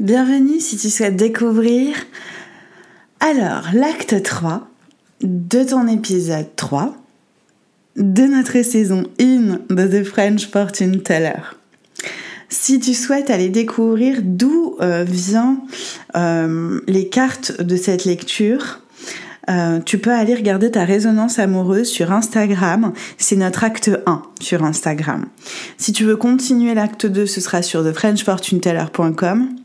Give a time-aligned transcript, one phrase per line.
[0.00, 1.96] Bienvenue si tu souhaites découvrir
[3.18, 4.68] alors l'acte 3
[5.22, 6.94] de ton épisode 3
[7.96, 11.40] de notre saison 1 de The French Fortune Teller.
[12.48, 15.58] Si tu souhaites aller découvrir d'où euh, viennent
[16.16, 18.82] euh, les cartes de cette lecture,
[19.50, 22.92] euh, tu peux aller regarder ta résonance amoureuse sur Instagram.
[23.16, 25.26] C'est notre acte 1 sur Instagram.
[25.76, 29.56] Si tu veux continuer l'acte 2, ce sera sur thefrenchfortuneteller.com.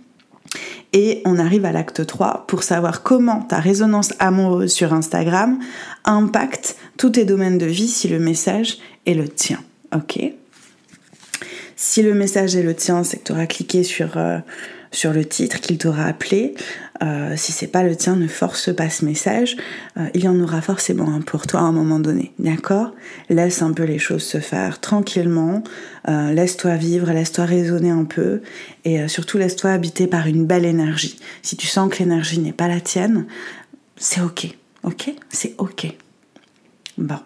[0.93, 5.59] Et on arrive à l'acte 3 pour savoir comment ta résonance amoureuse sur Instagram
[6.05, 9.59] impacte tous tes domaines de vie si le message est le tien.
[9.93, 10.19] Ok?
[11.75, 14.37] Si le message est le tien, c'est que tu auras cliqué sur, euh,
[14.93, 16.55] sur le titre, qu'il t'aura appelé.
[17.01, 19.57] Euh, si c'est pas le tien, ne force pas ce message.
[19.97, 22.93] Euh, il y en aura forcément un pour toi à un moment donné, d'accord?
[23.29, 25.63] Laisse un peu les choses se faire tranquillement.
[26.07, 28.41] Euh, laisse-toi vivre, laisse-toi raisonner un peu,
[28.85, 31.19] et surtout laisse-toi habiter par une belle énergie.
[31.41, 33.25] Si tu sens que l'énergie n'est pas la tienne,
[33.97, 34.47] c'est ok,
[34.83, 35.11] ok?
[35.29, 35.87] C'est ok.
[36.97, 37.19] Bon.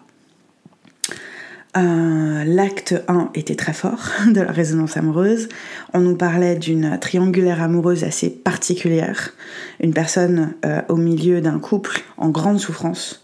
[1.76, 5.48] Euh, l'acte 1 était très fort de la résonance amoureuse.
[5.92, 9.34] On nous parlait d'une triangulaire amoureuse assez particulière,
[9.80, 13.22] une personne euh, au milieu d'un couple en grande souffrance.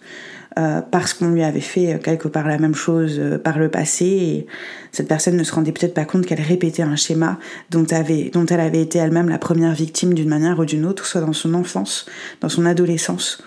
[0.57, 4.47] Euh, parce qu'on lui avait fait quelque part la même chose par le passé et
[4.93, 7.85] cette personne ne se rendait peut-être pas compte qu'elle répétait un schéma dont,
[8.33, 11.33] dont elle avait été elle-même la première victime d'une manière ou d'une autre, soit dans
[11.33, 12.07] son enfance,
[12.41, 13.43] dans son adolescence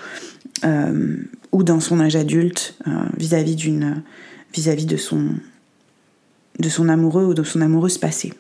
[1.54, 2.78] ou dans son âge adulte
[3.18, 4.04] vis-à-vis d'une
[4.54, 5.36] vis-à-vis de son,
[6.60, 8.34] de son amoureux ou de son amoureuse passée.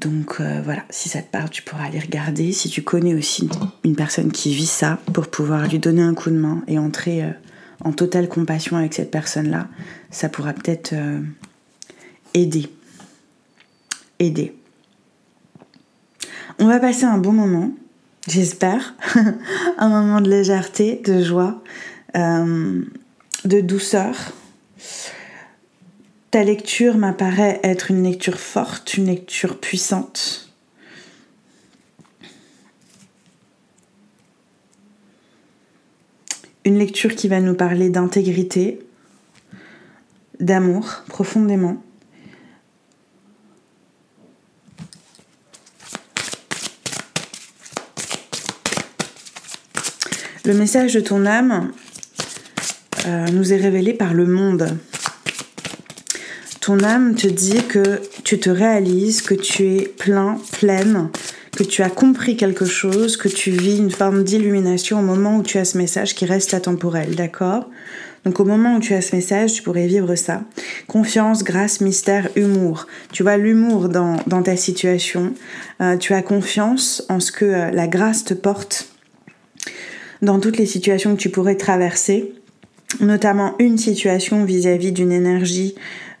[0.00, 2.52] Donc euh, voilà, si ça te parle, tu pourras aller regarder.
[2.52, 3.50] Si tu connais aussi
[3.84, 7.22] une personne qui vit ça, pour pouvoir lui donner un coup de main et entrer
[7.22, 7.30] euh,
[7.84, 9.68] en totale compassion avec cette personne-là,
[10.10, 11.20] ça pourra peut-être euh,
[12.32, 12.66] aider.
[14.18, 14.54] Aider.
[16.58, 17.70] On va passer un bon moment,
[18.26, 18.94] j'espère.
[19.78, 21.62] un moment de légèreté, de joie
[23.44, 24.16] de douceur.
[26.30, 30.52] Ta lecture m'apparaît être une lecture forte, une lecture puissante.
[36.64, 38.80] Une lecture qui va nous parler d'intégrité,
[40.38, 41.82] d'amour profondément.
[50.44, 51.72] Le message de ton âme
[53.06, 54.76] euh, nous est révélé par le monde.
[56.60, 61.08] Ton âme te dit que tu te réalises, que tu es plein, pleine,
[61.56, 65.42] que tu as compris quelque chose, que tu vis une forme d'illumination au moment où
[65.42, 67.68] tu as ce message qui reste atemporel, d'accord?
[68.24, 70.42] Donc au moment où tu as ce message, tu pourrais vivre ça.
[70.86, 72.86] Confiance, grâce, mystère, humour.
[73.12, 75.32] Tu vois l'humour dans, ta situation.
[75.80, 78.88] Euh, tu as confiance en ce que euh, la grâce te porte
[80.20, 82.34] dans toutes les situations que tu pourrais traverser
[83.00, 85.74] notamment une situation vis-à-vis d'une énergie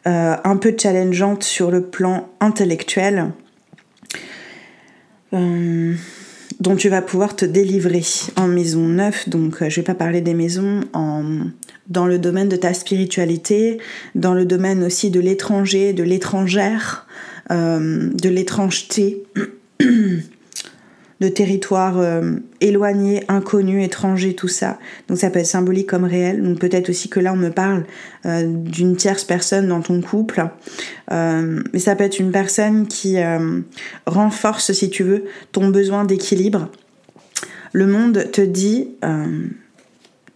[0.06, 3.32] euh, un peu challengeante sur le plan intellectuel,
[5.34, 5.94] euh,
[6.58, 8.02] dont tu vas pouvoir te délivrer
[8.36, 9.28] en maison neuve.
[9.28, 10.80] Donc, euh, je vais pas parler des maisons
[11.88, 13.78] dans le domaine de ta spiritualité,
[14.14, 17.06] dans le domaine aussi de l'étranger, de l'étrangère,
[17.50, 19.24] de l'étrangeté.
[21.20, 24.78] de territoires euh, éloignés, inconnus, étrangers, tout ça.
[25.08, 26.42] Donc ça peut être symbolique comme réel.
[26.42, 27.84] Donc peut-être aussi que là on me parle
[28.24, 30.48] euh, d'une tierce personne dans ton couple.
[31.12, 33.18] Euh, mais ça peut être une personne qui
[34.06, 36.68] renforce, si tu veux, ton besoin d'équilibre.
[37.72, 38.90] Le monde te dit,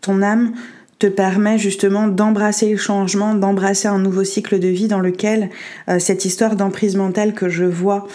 [0.00, 0.52] ton âme
[0.98, 5.50] te permet justement d'embrasser le changement, d'embrasser un nouveau cycle de vie dans lequel
[5.98, 8.06] cette histoire d'emprise mentale que je vois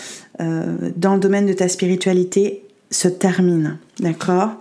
[0.41, 4.51] euh, dans le domaine de ta spiritualité se termine, d'accord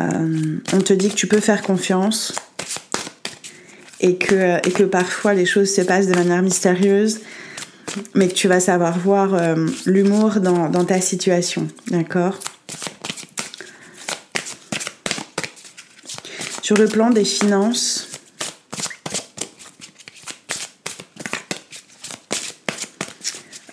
[0.00, 2.34] euh, On te dit que tu peux faire confiance
[4.00, 7.20] et que, parfois les choses se passent de manière mystérieuse,
[8.14, 12.38] mais que tu vas savoir voir euh, l'humour dans, dans ta situation, d'accord
[16.62, 18.07] Sur le plan des finances,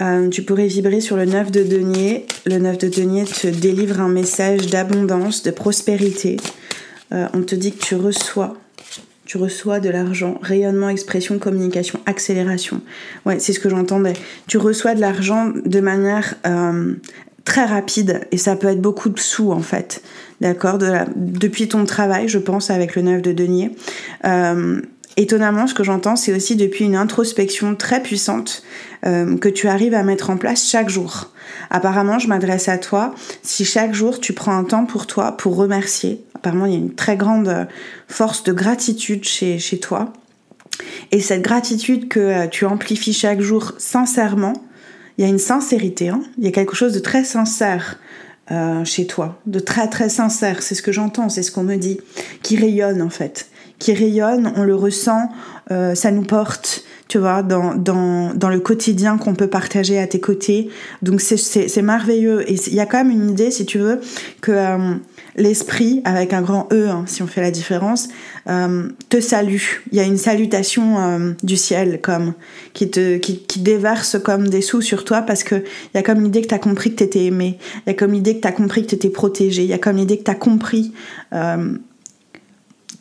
[0.01, 2.25] Euh, tu pourrais vibrer sur le 9 de denier.
[2.45, 6.37] Le 9 de denier te délivre un message d'abondance, de prospérité.
[7.13, 8.57] Euh, on te dit que tu reçois.
[9.25, 12.81] Tu reçois de l'argent, rayonnement, expression, communication, accélération.
[13.25, 14.13] Ouais, c'est ce que j'entendais.
[14.47, 16.93] Tu reçois de l'argent de manière euh,
[17.43, 20.03] très rapide et ça peut être beaucoup de sous en fait.
[20.41, 20.77] D'accord?
[21.15, 23.71] Depuis ton travail, je pense, avec le 9 de denier
[25.17, 28.63] étonnamment, ce que j'entends, c'est aussi depuis une introspection très puissante
[29.05, 31.31] euh, que tu arrives à mettre en place chaque jour.
[31.69, 35.55] Apparemment, je m'adresse à toi si chaque jour tu prends un temps pour toi, pour
[35.55, 36.23] remercier.
[36.35, 37.65] Apparemment, il y a une très grande euh,
[38.07, 40.11] force de gratitude chez, chez toi.
[41.11, 44.53] Et cette gratitude que euh, tu amplifies chaque jour sincèrement,
[45.17, 46.21] il y a une sincérité, hein.
[46.37, 47.99] il y a quelque chose de très sincère
[48.83, 51.99] chez toi, de très très sincère, c'est ce que j'entends, c'est ce qu'on me dit,
[52.43, 53.49] qui rayonne en fait
[53.79, 55.29] qui rayonne, on le ressent,
[55.71, 60.07] euh, ça nous porte, tu vois, dans, dans, dans le quotidien qu'on peut partager à
[60.07, 60.69] tes côtés.
[61.01, 62.49] Donc c'est merveilleux.
[62.49, 63.99] Et il y a quand même une idée, si tu veux,
[64.41, 64.95] que euh,
[65.35, 68.07] l'esprit, avec un grand E, hein, si on fait la différence,
[68.47, 69.61] euh, te salue.
[69.91, 72.33] Il y a une salutation du ciel, comme,
[72.73, 76.03] qui te qui, qui, déverse comme des sous sur toi parce que il y a
[76.03, 77.57] comme l'idée que tu as compris que tu étais aimé.
[77.85, 79.63] Il y a comme l'idée que tu as compris que tu étais protégé.
[79.63, 80.93] Il y a comme l'idée que tu as compris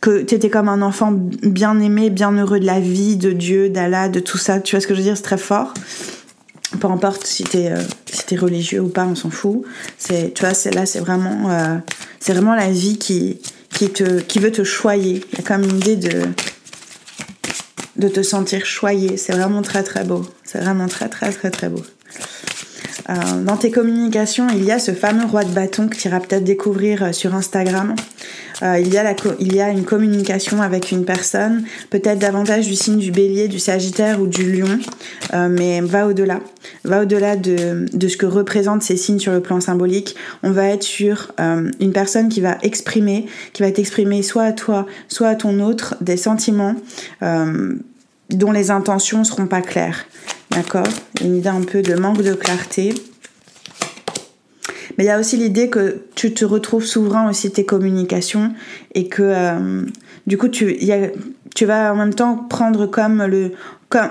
[0.05, 3.71] que tu étais comme un enfant bien aimé, bien heureux de la vie, de Dieu,
[3.71, 4.61] d'Allah, de tout ça.
[4.61, 5.17] Tu vois ce que je veux dire?
[5.17, 5.73] C'est très fort.
[6.79, 9.65] Peu importe si t'es euh, religieux ou pas, on s'en fout.
[9.97, 11.77] C'est tu vois, là, c'est vraiment euh,
[12.27, 13.41] vraiment la vie qui
[13.71, 15.25] qui te qui veut te choyer.
[15.33, 16.25] Il y a comme une idée de
[17.97, 19.17] de te sentir choyé.
[19.17, 20.21] C'est vraiment très très beau.
[20.45, 21.83] C'est vraiment très très très très beau.
[23.09, 26.21] Euh, dans tes communications, il y a ce fameux roi de bâton que tu iras
[26.21, 27.95] peut-être découvrir sur Instagram.
[28.63, 28.93] Euh, il,
[29.55, 34.21] y a une communication avec une personne, peut-être davantage du signe du bélier, du sagittaire
[34.21, 34.79] ou du lion,
[35.33, 36.41] euh, mais va au-delà.
[36.85, 40.15] Va au-delà de, de, ce que représentent ces signes sur le plan symbolique.
[40.43, 44.53] On va être sur euh, une personne qui va exprimer, qui va t'exprimer soit à
[44.53, 46.75] toi, soit à ton autre, des sentiments
[48.31, 50.07] dont les intentions seront pas claires.
[50.51, 50.87] D'accord?
[51.23, 52.95] Une idée un peu de manque de clarté.
[54.97, 58.53] Mais il y a aussi l'idée que tu te retrouves souverain aussi tes communications
[58.95, 59.83] et que euh,
[60.27, 60.77] du coup tu,
[61.63, 63.53] vas en même temps prendre comme le,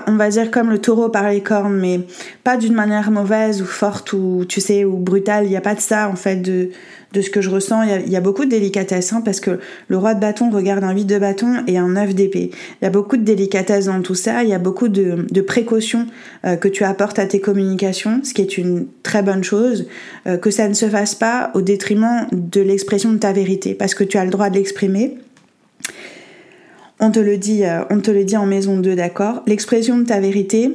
[0.06, 2.00] on va dire comme le taureau par les cornes, mais
[2.42, 5.44] pas d'une manière mauvaise ou forte ou tu sais ou brutale.
[5.44, 6.70] Il n'y a pas de ça en fait de
[7.14, 7.82] de ce que je ressens.
[7.82, 10.92] Il y a, beaucoup de délicatesse hein, parce que le roi de bâton regarde un
[10.92, 12.50] 8 de bâton et un 9 d'épée.
[12.80, 14.42] Il y a beaucoup de délicatesse dans tout ça.
[14.42, 16.06] Il y a beaucoup de, précautions
[16.44, 19.86] euh, que tu apportes à tes communications, ce qui est une très bonne chose.
[20.26, 23.94] Euh, que ça ne se fasse pas au détriment de l'expression de ta vérité parce
[23.94, 25.18] que tu as le droit de l'exprimer.
[27.00, 29.42] On te le dit, euh, on te le dit en maison 2, d'accord?
[29.46, 30.70] L'expression de ta vérité,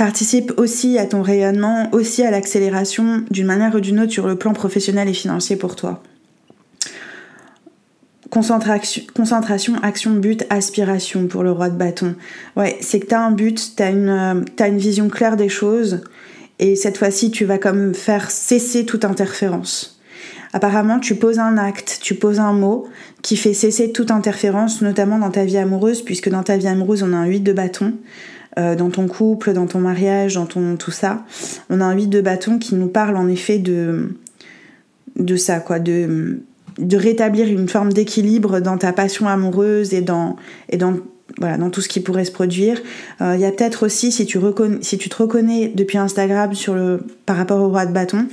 [0.00, 4.34] participe aussi à ton rayonnement, aussi à l'accélération d'une manière ou d'une autre sur le
[4.34, 6.02] plan professionnel et financier pour toi.
[8.30, 12.14] Concentration, action, but, aspiration pour le roi de bâton.
[12.56, 16.00] Ouais, c'est que tu as un but, tu as une vision claire des choses,
[16.58, 20.00] et cette fois-ci, tu vas comme faire cesser toute interférence.
[20.54, 22.88] Apparemment, tu poses un acte, tu poses un mot
[23.20, 27.02] qui fait cesser toute interférence, notamment dans ta vie amoureuse, puisque dans ta vie amoureuse,
[27.02, 27.92] on a un 8 de bâton.
[28.58, 31.24] Euh, dans ton couple, dans ton mariage, dans ton tout ça.
[31.68, 34.16] On a un 8 de bâton qui nous parle en effet de,
[35.16, 36.40] de ça, quoi, de,
[36.78, 40.34] de rétablir une forme d'équilibre dans ta passion amoureuse et dans,
[40.68, 40.96] et dans,
[41.38, 42.80] voilà, dans tout ce qui pourrait se produire.
[43.20, 44.38] Euh, il y a peut-être aussi, si tu,
[44.80, 48.26] si tu te reconnais depuis Instagram sur le, par rapport au roi de bâton,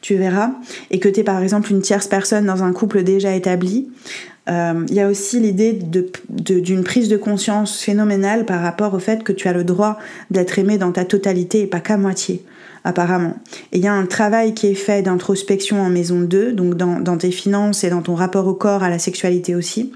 [0.00, 0.52] tu verras,
[0.92, 3.88] et que tu es par exemple une tierce personne dans un couple déjà établi,
[4.48, 5.76] il euh, y a aussi l'idée
[6.28, 9.98] d'une prise de conscience phénoménale par rapport au fait que tu as le droit
[10.30, 12.44] d'être aimé dans ta totalité et pas qu'à moitié,
[12.84, 13.36] apparemment.
[13.72, 17.00] Et il y a un travail qui est fait d'introspection en maison 2, donc dans,
[17.00, 19.92] dans tes finances et dans ton rapport au corps, à la sexualité aussi,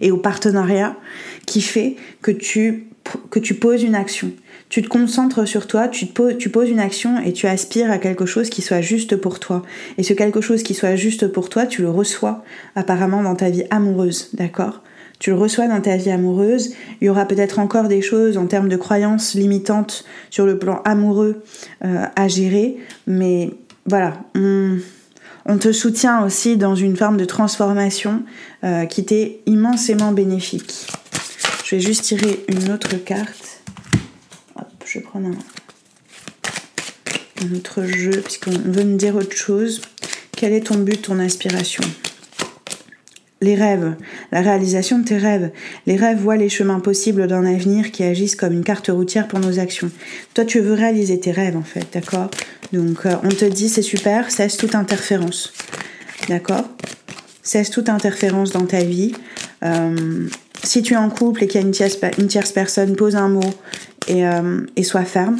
[0.00, 0.96] et au partenariat,
[1.44, 2.86] qui fait que tu,
[3.30, 4.30] que tu poses une action
[4.68, 8.50] tu te concentres sur toi, tu, poses, une action et tu aspires à quelque chose
[8.50, 9.62] qui soit juste pour toi.
[9.96, 12.42] Et ce quelque chose qui soit juste pour toi, tu le reçois
[12.74, 14.82] apparemment dans ta vie amoureuse, d'accord?
[15.18, 16.74] Tu le reçois dans ta vie amoureuse.
[17.00, 20.82] Il y aura peut-être encore des choses en termes de croyances limitantes sur le plan
[20.84, 21.42] amoureux
[21.84, 23.50] euh, à gérer, mais
[23.86, 28.24] voilà, on, te soutient aussi dans une forme de transformation
[28.64, 30.88] euh, qui t'est immensément bénéfique.
[31.64, 33.45] Je vais juste tirer une autre carte
[34.96, 35.28] je vais prendre
[37.42, 39.82] un, autre jeu, puisqu'on veut me dire autre chose.
[40.32, 41.84] Quel est ton but, ton aspiration
[43.42, 43.94] les rêves,
[44.32, 45.50] la réalisation de tes rêves.
[45.86, 49.38] Les rêves voient les chemins possibles d'un avenir qui agissent comme une carte routière pour
[49.38, 49.90] nos actions.
[50.32, 52.30] Toi, tu veux réaliser tes rêves, en fait, d'accord?
[52.72, 55.52] Donc, euh, on te dit, c'est super, cesse toute interférence.
[56.30, 56.64] D'accord?
[57.42, 59.12] Cesse toute interférence dans ta vie.
[59.62, 60.26] Euh,
[60.64, 63.16] si tu es en couple et qu'il y a une tierce, une tierce personne, pose
[63.16, 63.52] un mot
[64.08, 65.38] et, euh, et sois ferme.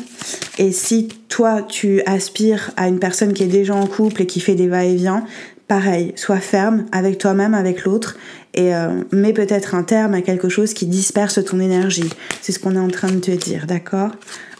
[0.58, 4.40] Et si toi, tu aspires à une personne qui est déjà en couple et qui
[4.40, 5.25] fait des va-et-vient,
[5.68, 8.16] pareil, sois ferme avec toi-même, avec l'autre,
[8.54, 12.08] et euh, mets peut-être un terme à quelque chose qui disperse ton énergie.
[12.40, 14.12] C'est ce qu'on est en train de te dire, d'accord?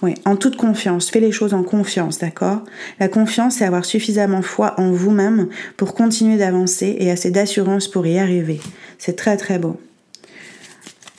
[0.03, 2.63] Oui, en toute confiance, fais les choses en confiance, d'accord?
[3.01, 5.49] La confiance, c'est avoir suffisamment foi en vous-même
[5.79, 8.61] pour continuer d'avancer et assez d'assurance pour y arriver.
[8.99, 9.81] C'est très très beau.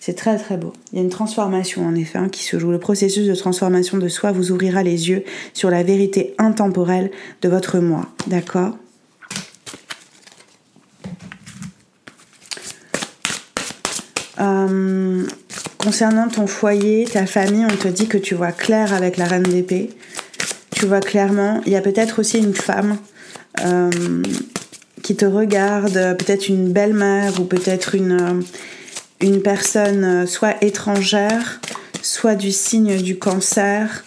[0.07, 0.71] C'est très très beau.
[0.93, 2.71] Il y a une transformation en effet hein, qui se joue.
[2.71, 7.11] Le processus de transformation de soi vous ouvrira les yeux sur la vérité intemporelle
[7.41, 8.05] de votre moi.
[8.27, 8.77] D'accord?
[14.39, 15.25] Euh,
[15.77, 19.43] Concernant ton foyer, ta famille, on te dit que tu vois clair avec la reine
[19.43, 19.89] d'épée.
[20.71, 21.59] Tu vois clairement.
[21.65, 22.95] Il y a peut-être aussi une femme
[23.65, 24.23] euh,
[25.03, 28.41] qui te regarde, peut-être une belle-mère ou peut-être une euh,
[29.21, 31.59] une personne euh, soit étrangère,
[32.01, 34.03] soit du signe du cancer,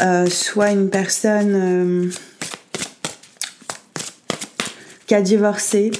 [0.00, 2.10] euh, soit une personne euh,
[5.06, 5.90] qui a divorcé.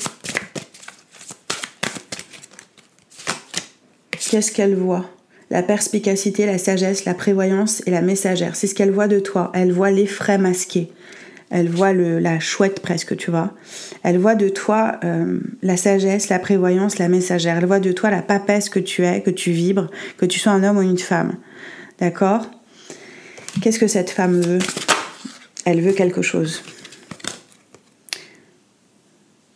[4.30, 5.06] Qu'est-ce qu'elle voit?
[5.50, 8.54] La perspicacité, la sagesse, la prévoyance et la messagère.
[8.54, 9.50] C'est ce qu'elle voit de toi.
[9.54, 10.92] Elle voit les frais masqués
[11.50, 13.52] elle voit la chouette presque, tu vois.
[14.02, 17.58] Elle voit de toi euh, la sagesse, la prévoyance, la messagère.
[17.58, 20.52] Elle voit de toi la papesse que tu es, que tu vibres, que tu sois
[20.52, 21.36] un homme ou une femme.
[21.98, 22.46] D'accord?
[23.60, 24.60] Qu'est-ce que cette femme veut?
[25.66, 26.62] Elle veut quelque chose.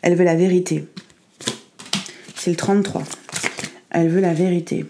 [0.02, 0.84] Elle veut la vérité.
[2.36, 3.02] C'est le 33.
[3.90, 4.84] Elle veut la vérité.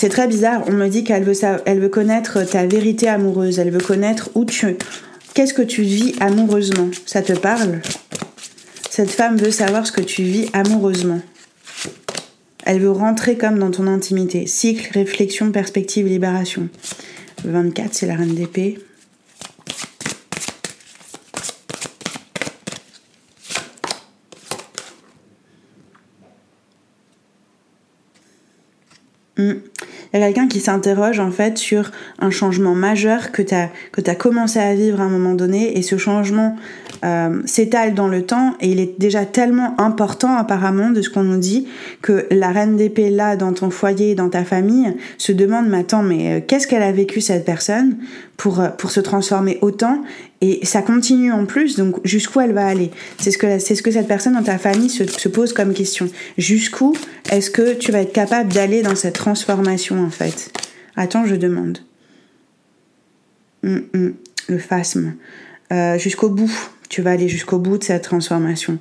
[0.00, 0.62] C'est très bizarre.
[0.66, 3.58] On me dit qu'elle veut, connaître ta vérité amoureuse.
[3.58, 4.78] Elle veut connaître où tu.
[5.34, 7.82] Qu'est-ce que tu vis amoureusement Ça te parle?
[8.88, 11.20] Cette femme veut savoir ce que tu vis amoureusement.
[12.64, 14.46] Elle veut rentrer comme dans ton intimité.
[14.46, 16.70] Cycle, réflexion, perspective, libération.
[17.44, 18.78] 24, c'est la reine d'épée.
[30.12, 33.70] Il y a quelqu'un qui s'interroge en fait sur un changement majeur que tu as,
[33.92, 35.78] que commencé à vivre à un moment donné.
[35.78, 36.56] Et ce changement
[37.04, 41.22] euh, s'étale dans le temps et il est déjà tellement important apparemment de ce qu'on
[41.22, 41.68] nous dit
[42.02, 46.32] que la reine d'épée là dans ton foyer, dans ta famille, se demande mais mais
[46.32, 47.96] euh, qu'est-ce qu'elle a vécu cette personne
[48.36, 50.02] pour, euh, pour se transformer autant
[50.40, 52.90] et ça continue en plus, donc jusqu'où elle va aller?
[53.18, 56.08] C'est ce, que, ce que cette personne dans ta famille se, se pose comme question.
[56.38, 56.94] Jusqu'où
[57.30, 60.50] est-ce que tu vas être capable d'aller dans cette transformation en fait?
[60.96, 61.78] Attends, je demande.
[63.64, 64.14] Hum, hum,
[64.48, 65.14] le phasme.
[65.72, 66.50] Euh, jusqu'au bout.
[66.88, 68.78] Tu vas aller jusqu'au bout de cette transformation.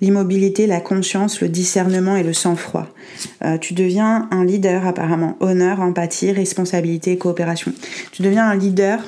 [0.00, 2.88] L'immobilité, la conscience, le discernement et le sang-froid.
[3.44, 5.36] Euh, tu deviens un leader apparemment.
[5.38, 7.72] Honneur, empathie, responsabilité, coopération.
[8.10, 8.98] Tu deviens un leader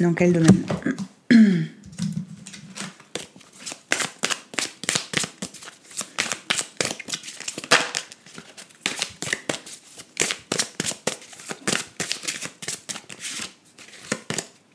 [0.00, 0.64] dans quel domaine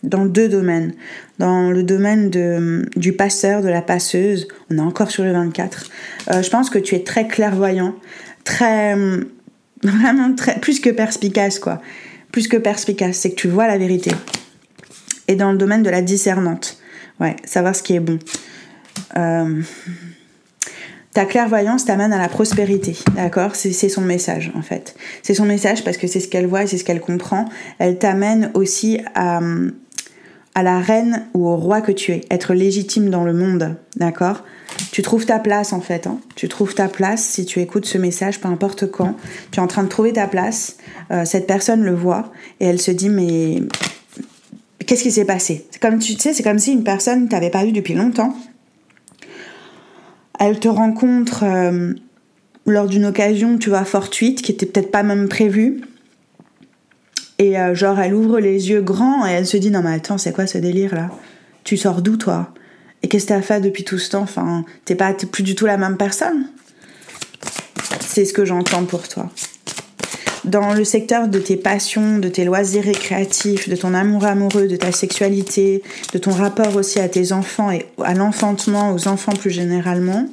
[0.04, 0.94] dans deux domaines.
[1.40, 5.90] Dans le domaine de, du passeur, de la passeuse, on est encore sur le 24.
[6.30, 7.96] Euh, je pense que tu es très clairvoyant,
[8.44, 8.96] très.
[9.84, 10.60] vraiment très.
[10.60, 11.82] plus que perspicace, quoi.
[12.32, 14.12] Plus que perspicace, c'est que tu vois la vérité
[15.28, 16.78] et dans le domaine de la discernante.
[17.20, 18.20] Ouais, savoir ce qui est bon.
[19.18, 19.62] Euh,
[21.14, 23.56] ta clairvoyance t'amène à la prospérité, d'accord?
[23.56, 24.96] C'est son message en fait.
[25.22, 27.46] C'est son message parce que c'est ce qu'elle voit et c'est ce qu'elle comprend.
[27.78, 29.40] Elle t'amène aussi à,
[30.56, 34.44] à la reine ou au roi que tu es, être légitime dans le monde, d'accord?
[34.92, 36.08] Tu trouves ta place en fait.
[36.08, 39.16] Hein tu trouves ta place si tu écoutes ce message, peu importe quand.
[39.52, 40.78] Tu es en train de trouver ta place.
[41.12, 43.62] Euh, cette personne le voit et elle se dit mais
[44.86, 45.66] qu'est-ce qui s'est passé?
[45.72, 48.36] C'est comme tu sais, c'est comme si une personne t'avait pas vu depuis longtemps.
[50.40, 51.94] Elle te rencontre euh,
[52.66, 55.82] lors d'une occasion, tu vois, fortuite, qui était peut-être pas même prévue.
[57.40, 60.18] Et euh, genre, elle ouvre les yeux grands et elle se dit non mais attends,
[60.18, 61.10] c'est quoi ce délire là?
[61.64, 62.54] Tu sors d'où toi?
[63.02, 64.22] Et qu'est-ce que t'as fait depuis tout ce temps?
[64.22, 66.48] Enfin, t'es pas, plus du tout la même personne.
[68.00, 69.30] C'est ce que j'entends pour toi
[70.46, 74.76] dans le secteur de tes passions, de tes loisirs récréatifs, de ton amour amoureux, de
[74.76, 75.84] ta sexualité,
[76.14, 80.28] de ton rapport aussi à tes enfants et à l'enfantement, aux enfants plus généralement.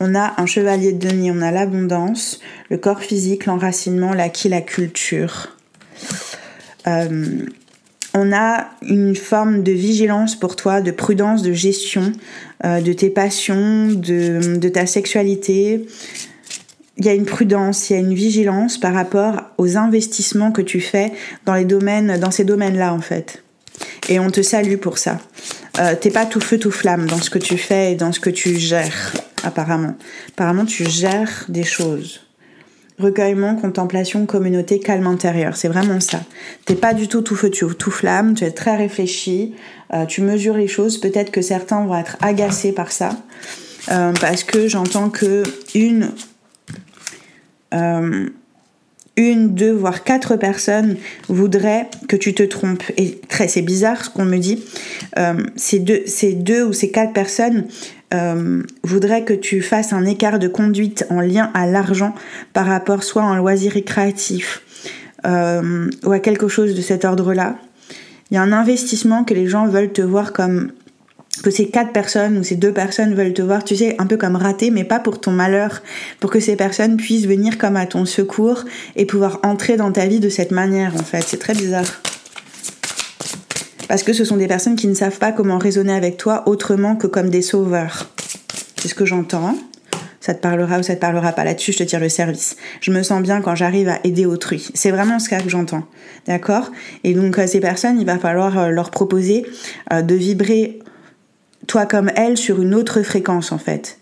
[0.00, 4.62] On a un chevalier de denier, on a l'abondance, le corps physique, l'enracinement, l'acquis, la
[4.62, 5.48] culture.
[6.86, 7.46] Euh,
[8.14, 12.12] on a une forme de vigilance pour toi, de prudence, de gestion
[12.64, 15.86] euh, de tes passions, de, de ta sexualité,
[17.00, 20.60] il y a une prudence, il y a une vigilance par rapport aux investissements que
[20.60, 21.12] tu fais
[21.46, 23.42] dans les domaines, dans ces domaines-là en fait.
[24.10, 25.18] Et on te salue pour ça.
[25.78, 28.20] euh, t'es pas tout feu tout flamme dans ce que tu fais et dans ce
[28.20, 29.94] que tu gères, apparemment.
[30.32, 32.20] Apparemment, tu gères des choses.
[32.98, 35.56] Recueillement, contemplation, communauté, calme intérieur.
[35.56, 36.20] C'est vraiment ça.
[36.66, 39.54] T'es pas du tout tout feu tout flamme, tu es très réfléchi,
[39.94, 40.98] euh, tu mesures les choses.
[40.98, 43.16] Peut-être que certains vont être agacés par ça.
[43.90, 45.42] Euh, parce que j'entends que
[45.74, 46.10] une
[47.72, 50.96] une, deux, voire quatre personnes
[51.28, 52.84] voudraient que tu te trompes.
[52.96, 54.64] Et très, c'est bizarre ce qu'on me dit.
[55.18, 57.66] Euh, ces, deux, ou ces quatre personnes
[58.14, 62.14] euh, voudraient que tu fasses un écart de conduite en lien à l'argent
[62.52, 64.62] par rapport soit à un loisir récréatif
[65.26, 67.56] euh, ou à quelque chose de cet ordre-là.
[68.30, 70.70] Il y a un investissement que les gens veulent te voir comme
[71.42, 74.16] que ces quatre personnes ou ces deux personnes veulent te voir, tu sais, un peu
[74.16, 75.82] comme raté, mais pas pour ton malheur,
[76.18, 78.64] pour que ces personnes puissent venir comme à ton secours
[78.96, 81.24] et pouvoir entrer dans ta vie de cette manière, en fait.
[81.26, 82.02] C'est très bizarre.
[83.88, 86.94] Parce que ce sont des personnes qui ne savent pas comment raisonner avec toi autrement
[86.94, 88.10] que comme des sauveurs.
[88.76, 89.56] C'est ce que j'entends.
[90.20, 92.56] Ça te parlera ou ça te parlera pas là-dessus, je te tire le service.
[92.82, 94.68] Je me sens bien quand j'arrive à aider autrui.
[94.74, 95.84] C'est vraiment ce que j'entends.
[96.26, 96.70] D'accord?
[97.04, 99.46] Et donc, euh, ces personnes, il va falloir euh, leur proposer
[99.92, 100.78] euh, de vibrer
[101.66, 103.98] toi comme elle sur une autre fréquence en fait.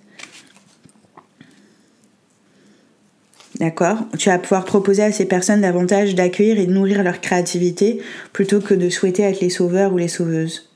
[3.59, 3.99] D'accord?
[4.19, 8.01] Tu vas pouvoir proposer à ces personnes davantage d'accueillir et de nourrir leur créativité
[8.33, 10.71] plutôt que de souhaiter être les sauveurs ou les sauveuses.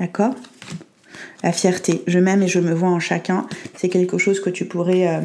[0.00, 0.34] D'accord?
[1.42, 2.02] La fierté.
[2.06, 3.46] Je m'aime et je me vois en chacun.
[3.76, 5.20] C'est quelque chose que tu pourrais euh,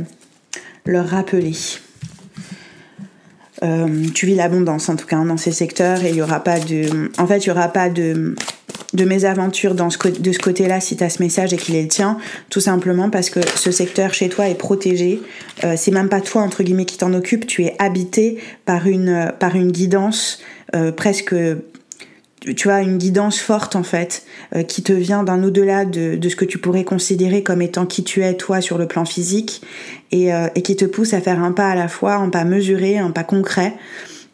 [0.85, 1.53] leur rappeler.
[3.63, 6.43] Euh, tu vis l'abondance en tout cas hein, dans ces secteurs et il n'y aura
[6.43, 7.09] pas de.
[7.17, 8.35] En fait, il n'y aura pas de
[8.93, 11.75] de mes aventures dans ce, de ce côté-là si tu as ce message et qu'il
[11.75, 12.17] est le tien,
[12.49, 15.21] tout simplement parce que ce secteur chez toi est protégé.
[15.63, 19.31] Euh, c'est même pas toi, entre guillemets, qui t'en occupe, tu es habité par une,
[19.39, 20.39] par une guidance
[20.75, 21.35] euh, presque
[22.55, 24.23] tu vois, une guidance forte en fait,
[24.55, 27.85] euh, qui te vient d'un au-delà de, de, ce que tu pourrais considérer comme étant
[27.85, 29.61] qui tu es toi sur le plan physique,
[30.13, 32.97] et, et qui te pousse à faire un pas à la fois, un pas mesuré,
[32.97, 33.75] un pas concret,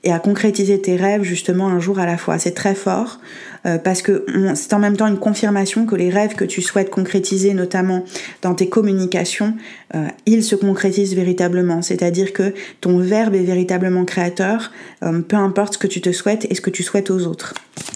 [0.05, 2.39] et à concrétiser tes rêves justement un jour à la fois.
[2.39, 3.19] C'est très fort.
[3.65, 6.91] Euh, parce que c'est en même temps une confirmation que les rêves que tu souhaites
[6.91, 8.05] concrétiser, notamment
[8.43, 9.55] dans tes communications,
[9.95, 11.81] euh, ils se concrétisent véritablement.
[11.81, 14.71] C'est-à-dire que ton verbe est véritablement créateur,
[15.03, 17.55] euh, peu importe ce que tu te souhaites et ce que tu souhaites aux autres.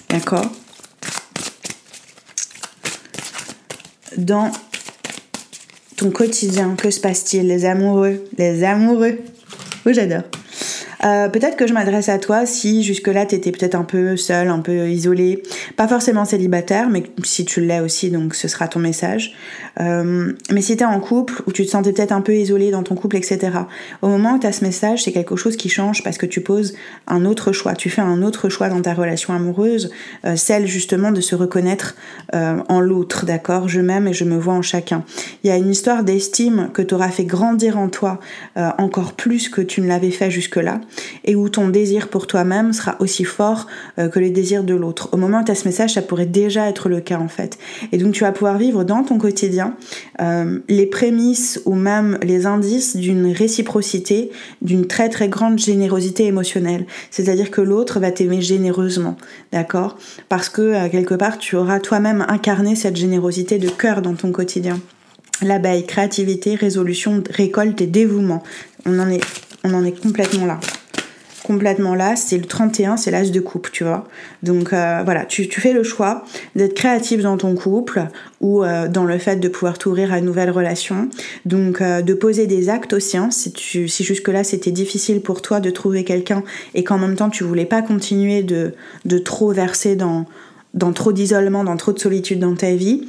[0.09, 0.51] D'accord?
[4.17, 4.51] Dans
[5.97, 7.47] ton quotidien, que se passe-t-il?
[7.47, 9.19] Les amoureux, les amoureux.
[9.85, 10.23] Oui, j'adore.
[11.05, 14.49] Euh, peut-être que je m'adresse à toi si jusque-là tu étais peut-être un peu seul,
[14.49, 15.43] un peu isolé,
[15.77, 19.33] pas forcément célibataire, mais si tu l'es aussi, donc ce sera ton message.
[19.79, 22.71] Euh, mais si tu es en couple ou tu te sentais peut-être un peu isolé
[22.71, 23.51] dans ton couple, etc.
[24.01, 26.41] Au moment où tu as ce message, c'est quelque chose qui change parce que tu
[26.41, 26.73] poses
[27.07, 29.91] un autre choix, tu fais un autre choix dans ta relation amoureuse,
[30.25, 31.95] euh, celle justement de se reconnaître
[32.31, 33.67] en l'autre, d'accord?
[33.67, 35.03] Je m'aime et je me vois en chacun.
[35.43, 38.19] Il y a une histoire d'estime que tu auras fait grandir en toi
[38.55, 40.81] encore plus que tu ne l'avais fait jusque-là
[41.25, 45.09] et où ton désir pour toi-même sera aussi fort euh, que le désir de l'autre.
[45.11, 47.57] Au moment où tu as ce message, ça pourrait déjà être le cas en fait.
[47.91, 49.75] Et donc tu vas pouvoir vivre dans ton quotidien
[50.21, 56.85] euh, les prémices ou même les indices d'une réciprocité, d'une très très grande générosité émotionnelle.
[57.11, 59.17] C'est-à-dire que l'autre va t'aimer généreusement,
[59.51, 59.97] d'accord?
[60.29, 64.31] Parce que euh, quelque part tu auras toi-même incarné cette générosité de cœur dans ton
[64.31, 64.79] quotidien.
[65.41, 68.43] L'abeille, créativité, résolution, récolte et dévouement.
[68.85, 69.23] On en est,
[69.63, 70.59] on en est complètement là
[71.49, 74.07] complètement là, c'est le 31, c'est l'as de coupe, tu vois.
[74.43, 76.23] Donc euh, voilà, tu, fais le choix
[76.55, 78.05] d'être créatif dans ton couple
[78.39, 81.09] ou euh, dans le fait de pouvoir t'ouvrir à une nouvelle relation.
[81.45, 83.51] Donc euh, de poser des actes aussi, hein, si,
[83.87, 86.43] si jusque-là c'était difficile pour toi de trouver quelqu'un
[86.75, 88.75] et qu'en même temps tu voulais pas continuer de,
[89.05, 90.27] de trop verser dans
[90.75, 93.07] dans trop d'isolement, dans trop de solitude dans ta vie,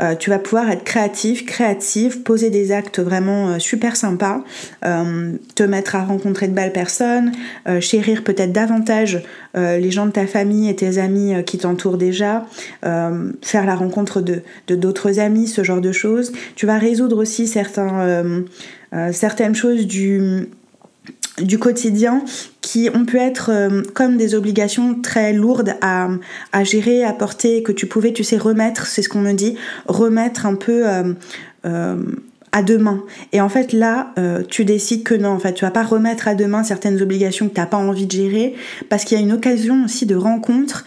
[0.00, 4.42] euh, tu vas pouvoir être créatif, créative, poser des actes vraiment euh, super sympas,
[4.84, 7.32] euh, te mettre à rencontrer de belles personnes,
[7.80, 9.22] chérir peut-être davantage
[9.54, 12.46] les gens de ta famille et tes amis qui t'entourent déjà,
[12.82, 16.32] faire la rencontre de d'autres amis, ce genre de choses.
[16.56, 18.44] Tu vas résoudre aussi certaines
[19.54, 20.48] choses du
[21.40, 22.24] du quotidien
[22.60, 26.08] qui ont pu être euh, comme des obligations très lourdes à,
[26.52, 29.56] à, gérer, à porter, que tu pouvais, tu sais, remettre, c'est ce qu'on me dit,
[29.86, 31.14] remettre un peu euh,
[31.64, 31.96] euh,
[32.52, 33.02] à demain.
[33.32, 34.12] Et en fait, là,
[34.50, 37.54] tu décides que non, en fait, tu vas pas remettre à demain certaines obligations que
[37.54, 38.54] tu n'as pas envie de gérer,
[38.90, 40.84] parce qu'il y a une occasion aussi de rencontre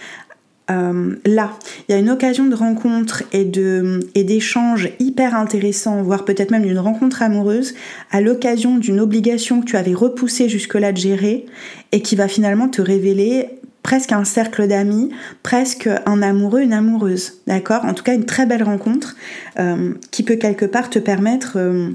[0.72, 1.52] euh, là,
[1.88, 6.52] il y a une occasion de rencontre et de et d'échanges hyper intéressants, voire peut-être
[6.52, 7.76] même d'une rencontre amoureuse,
[8.12, 11.46] à l'occasion d'une obligation que tu avais repoussée jusque-là de gérer
[11.92, 13.50] et qui va finalement te révéler
[13.84, 15.12] presque un cercle d'amis,
[15.44, 17.86] presque un amoureux, une amoureuse, d'accord?
[17.86, 19.16] En tout cas, une très belle rencontre
[19.60, 21.92] euh, qui peut quelque part te permettre euh,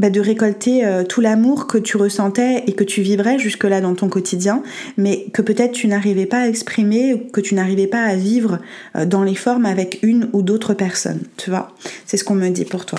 [0.00, 3.94] bah, de récolter euh, tout l'amour que tu ressentais et que tu vibrais jusque-là dans
[3.94, 4.64] ton quotidien,
[4.96, 8.58] mais que peut-être tu n'arrivais pas à exprimer, que tu n'arrivais pas à vivre
[9.06, 11.72] dans les formes avec une ou d'autres personnes, tu vois
[12.06, 12.98] C'est ce qu'on me dit pour toi.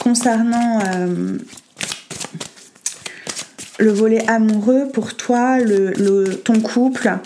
[0.00, 0.80] Concernant
[3.82, 7.18] le volet amoureux pour toi, le, ton couple,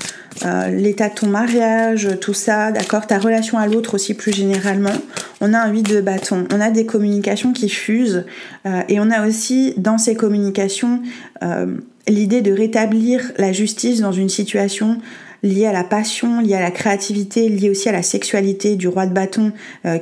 [0.44, 4.92] euh, l'état de ton mariage, tout ça, d'accord, ta relation à l'autre aussi plus généralement.
[5.40, 8.24] On a un 8 de bâton, on a des communications qui fusent
[8.66, 11.02] euh, et on a aussi dans ces communications
[11.42, 11.76] euh,
[12.08, 14.98] l'idée de rétablir la justice dans une situation
[15.42, 19.06] liée à la passion, liée à la créativité, liée aussi à la sexualité du roi
[19.06, 19.52] de bâton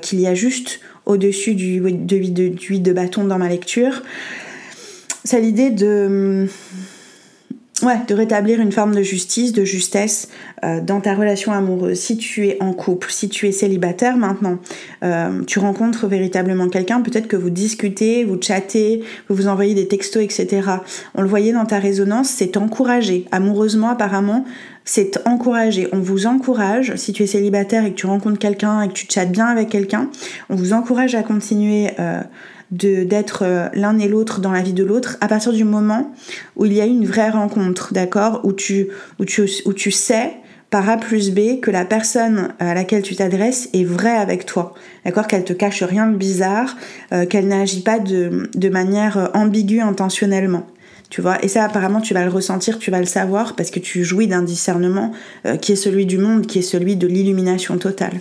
[0.00, 4.02] qu'il y a juste au-dessus du, 8 de bâton dans ma lecture
[5.24, 6.46] c'est l'idée de,
[7.82, 10.28] ouais, de rétablir une forme de justice, de justesse
[10.64, 11.98] euh, dans ta relation amoureuse.
[11.98, 14.58] Si tu es en couple, si tu es célibataire maintenant,
[15.02, 19.88] euh, tu rencontres véritablement quelqu'un, peut-être que vous discutez, vous chattez, vous vous envoyez des
[19.88, 20.68] textos, etc.
[21.14, 23.26] On le voyait dans ta résonance, c'est encouragé.
[23.32, 24.44] Amoureusement, apparemment,
[24.84, 25.88] c'est encouragé.
[25.92, 29.06] On vous encourage, si tu es célibataire et que tu rencontres quelqu'un et que tu
[29.08, 30.10] chattes bien avec quelqu'un,
[30.50, 31.90] on vous encourage à continuer.
[31.98, 32.20] Euh,
[32.74, 36.12] d'être euh, l'un et l'autre dans la vie de l'autre à partir du moment
[36.56, 38.40] où il y a une vraie rencontre, d'accord?
[38.44, 40.32] Où tu, où, tu, où tu sais
[40.70, 44.74] par A plus B que la personne à laquelle tu t'adresses est vraie avec toi,
[45.04, 45.26] d'accord?
[45.26, 46.76] Qu'elle te cache rien de bizarre,
[47.12, 50.66] euh, qu'elle n'agit pas de, de manière euh, ambiguë intentionnellement.
[51.10, 53.78] Tu vois, et ça apparemment tu vas le ressentir, tu vas le savoir parce que
[53.78, 55.12] tu jouis d'un discernement
[55.60, 58.14] qui est celui du monde, qui est celui de l'illumination totale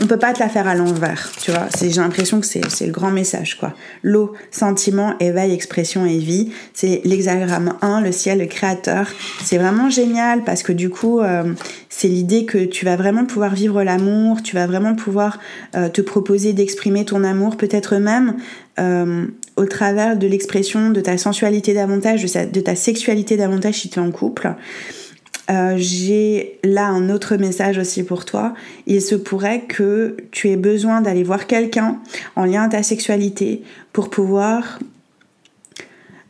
[0.00, 1.66] on peut pas te la faire à l'envers, tu vois.
[1.80, 3.74] J'ai l'impression que c'est le grand message, quoi.
[4.04, 6.52] L'eau, sentiment, éveil, expression et vie.
[6.72, 9.08] C'est l'hexagramme 1, le ciel, le créateur.
[9.42, 11.52] C'est vraiment génial parce que du coup, euh,
[11.88, 15.40] c'est l'idée que tu vas vraiment pouvoir vivre l'amour, tu vas vraiment pouvoir
[15.74, 18.36] euh, te proposer d'exprimer ton amour, peut-être même
[18.78, 23.90] euh, au travers de l'expression de ta sensualité davantage, de, de ta sexualité davantage si
[23.90, 24.54] tu es en couple.
[25.50, 28.54] Euh, j'ai là un autre message aussi pour toi.
[28.86, 31.98] Il se pourrait que tu aies besoin d'aller voir quelqu'un
[32.36, 34.78] en lien à ta sexualité pour pouvoir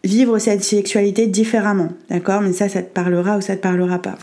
[0.04, 1.88] vivre cette sexualité différemment.
[2.10, 2.42] D'accord?
[2.42, 4.16] Mais ça, ça te parlera ou ça te parlera pas.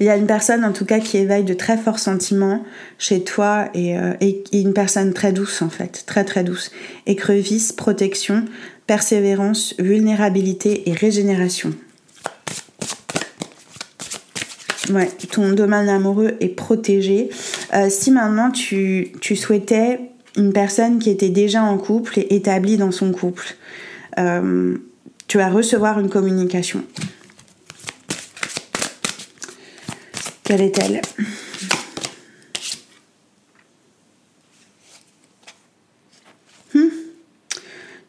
[0.00, 2.64] Il y a une personne en tout cas qui éveille de très forts sentiments
[2.98, 6.72] chez toi et, euh, et une personne très douce en fait, très très douce.
[7.06, 8.44] Écrevisse, protection,
[8.86, 11.72] persévérance, vulnérabilité et régénération.
[14.90, 17.30] Ouais, ton domaine amoureux est protégé.
[17.72, 20.00] Euh, si maintenant tu, souhaitais
[20.36, 23.56] une personne qui était déjà en couple et établie dans son couple,
[24.18, 24.76] euh,
[25.26, 26.84] tu vas recevoir une communication.
[30.42, 31.00] Quelle est-elle?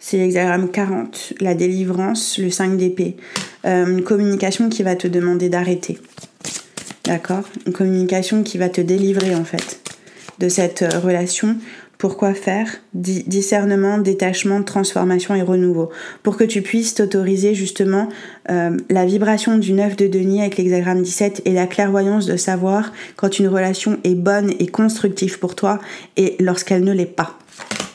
[0.08, 3.16] C'est l'hexagramme 40, la délivrance, le 5 d'épée.
[3.66, 5.98] Euh, une communication qui va te demander d'arrêter.
[7.06, 7.42] D'accord?
[7.66, 9.80] Une communication qui va te délivrer en fait
[10.38, 11.58] de cette euh, relation.
[11.98, 12.68] Pourquoi faire?
[12.94, 15.90] Discernement, détachement, transformation et renouveau.
[16.22, 18.08] Pour que tu puisses t'autoriser justement
[18.52, 22.94] euh, la vibration du 9 de Denis avec l'hexagramme 17 et la clairvoyance de savoir
[23.16, 25.80] quand une relation est bonne et constructive pour toi
[26.16, 27.40] et lorsqu'elle ne l'est pas.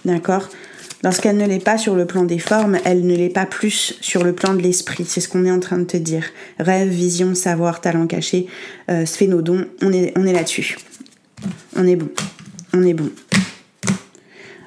[0.05, 0.49] D'accord?
[1.03, 4.23] Lorsqu'elle ne l'est pas sur le plan des formes, elle ne l'est pas plus sur
[4.23, 5.05] le plan de l'esprit.
[5.07, 6.25] C'est ce qu'on est en train de te dire.
[6.59, 8.47] Rêve, vision, savoir, talent caché,
[8.91, 10.77] euh, sphénodon, on est, là-dessus.
[11.75, 12.11] On est bon.
[12.75, 13.11] On est bon.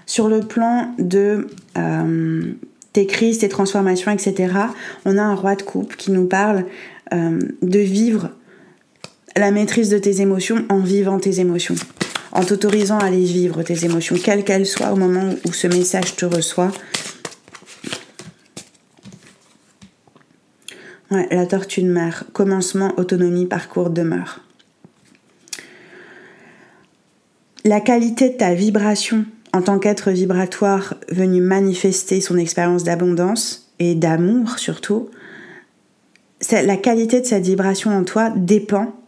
[0.07, 2.53] Sur le plan de euh,
[2.93, 4.53] tes crises, tes transformations, etc.,
[5.05, 6.65] on a un roi de coupe qui nous parle
[7.13, 8.31] euh, de vivre
[9.35, 11.75] la maîtrise de tes émotions en vivant tes émotions
[12.33, 16.15] en t'autorisant à aller vivre tes émotions, quelles qu'elles soient au moment où ce message
[16.15, 16.71] te reçoit.
[21.11, 24.41] Ouais, la tortue de mer, commencement, autonomie, parcours, demeure.
[27.65, 33.93] La qualité de ta vibration en tant qu'être vibratoire venu manifester son expérience d'abondance et
[33.93, 35.09] d'amour surtout,
[36.51, 39.02] la qualité de cette vibration en toi dépend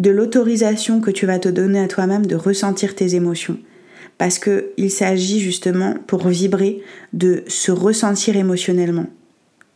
[0.00, 3.58] de l'autorisation que tu vas te donner à toi-même de ressentir tes émotions.
[4.18, 6.82] Parce qu'il s'agit justement pour vibrer
[7.12, 9.06] de se ressentir émotionnellement.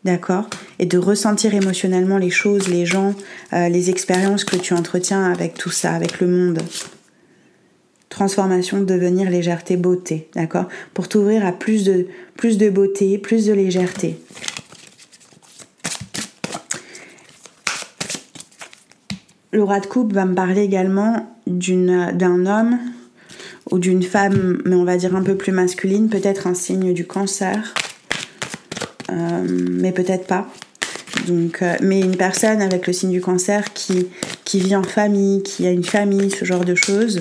[0.03, 0.49] D'accord?
[0.79, 3.15] Et de ressentir émotionnellement les choses, les gens,
[3.53, 6.59] euh, les expériences que tu entretiens avec tout ça, avec le monde.
[8.11, 10.69] transformation, devenir légèreté, beauté, d'accord?
[10.93, 12.07] Pour t'ouvrir à plus de,
[12.37, 14.21] plus de beauté, plus de légèreté.
[19.55, 22.77] Le roi de coupe va me parler également d'un homme
[23.71, 27.07] ou d'une femme, mais on va dire un peu plus masculine, peut-être un signe du
[27.07, 27.73] cancer,
[29.13, 30.49] euh, mais peut-être pas.
[31.29, 34.09] Donc, euh, mais une personne avec le signe du cancer qui,
[34.55, 37.21] vit en famille, qui a une famille, ce genre de choses,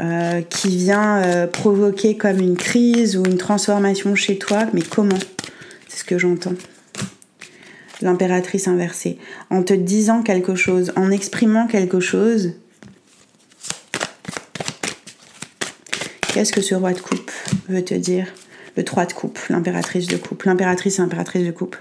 [0.00, 5.18] euh, qui vient provoquer comme une crise ou une transformation chez toi, mais comment?
[5.86, 6.54] C'est ce que j'entends.
[8.02, 9.18] L'impératrice inversée.
[9.50, 12.52] En te disant quelque chose, en exprimant quelque chose,
[16.36, 17.30] Qu'est-ce que ce roi de coupe
[17.70, 18.26] veut te dire?
[18.76, 20.42] Le 3 de coupe, l'impératrice de coupe.
[20.42, 21.76] L'impératrice impératrice de coupe.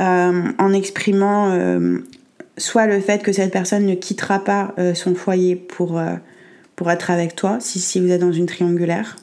[0.00, 1.98] Euh, en exprimant euh,
[2.56, 6.00] soit le fait que cette personne ne quittera pas euh, son foyer pour,
[6.76, 9.16] pour être avec toi, si, si vous êtes dans une triangulaire.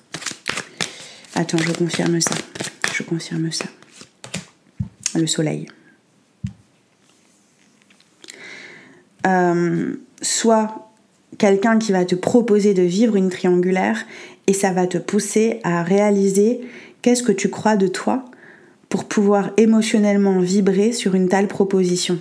[1.36, 2.36] Attends, je confirme ça.
[2.94, 3.68] Je confirme ça.
[5.16, 5.70] Le soleil.
[10.22, 10.88] Soit
[11.38, 14.06] quelqu'un qui va te proposer de vivre une triangulaire
[14.48, 16.62] et ça va te pousser à réaliser
[17.02, 18.26] qu'est-ce que tu crois de toi
[18.90, 22.20] pour pouvoir émotionnellement vibrer sur une telle proposition.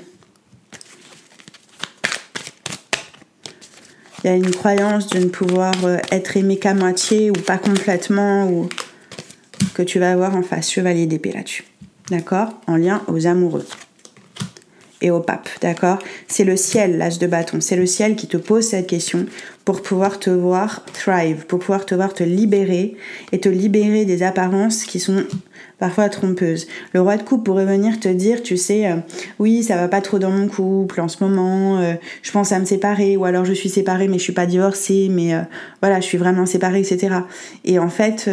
[4.25, 7.59] Il y a une croyance de ne pouvoir euh, être aimé qu'à moitié ou pas
[7.59, 8.69] complètement ou
[9.75, 11.65] que tu vas avoir en face chevalier d'épée là-dessus.
[12.11, 12.49] D'accord?
[12.67, 13.65] En lien aux amoureux
[15.07, 15.99] et au pape, d'accord?
[16.27, 19.27] C'est le ciel, l'âge de bâton, c'est le ciel qui te pose cette question
[19.65, 22.97] pour pouvoir te voir thrive, pour pouvoir te voir te libérer
[23.33, 25.25] et te libérer des apparences qui sont
[25.79, 26.67] parfois trompeuses.
[26.95, 28.97] Le roi de coupe pourrait venir te dire, tu sais, euh,
[29.39, 32.59] oui, ça va pas trop dans mon couple en ce moment, euh, je pense à
[32.59, 35.41] me séparer, ou alors je suis séparée mais je suis pas divorcée, mais euh,
[35.83, 37.17] voilà, je suis vraiment séparée, etc.
[37.65, 38.31] Et en fait,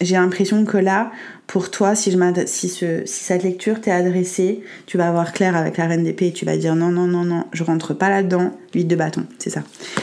[0.00, 1.12] j'ai l'impression que là,
[1.46, 5.56] pour toi, si, je si, ce, si cette lecture t'est adressée, tu vas avoir clair
[5.56, 8.08] avec la reine d'épée et tu vas dire non, non, non, non, je rentre pas
[8.08, 9.62] là-dedans, 8 de bâton, c'est ça.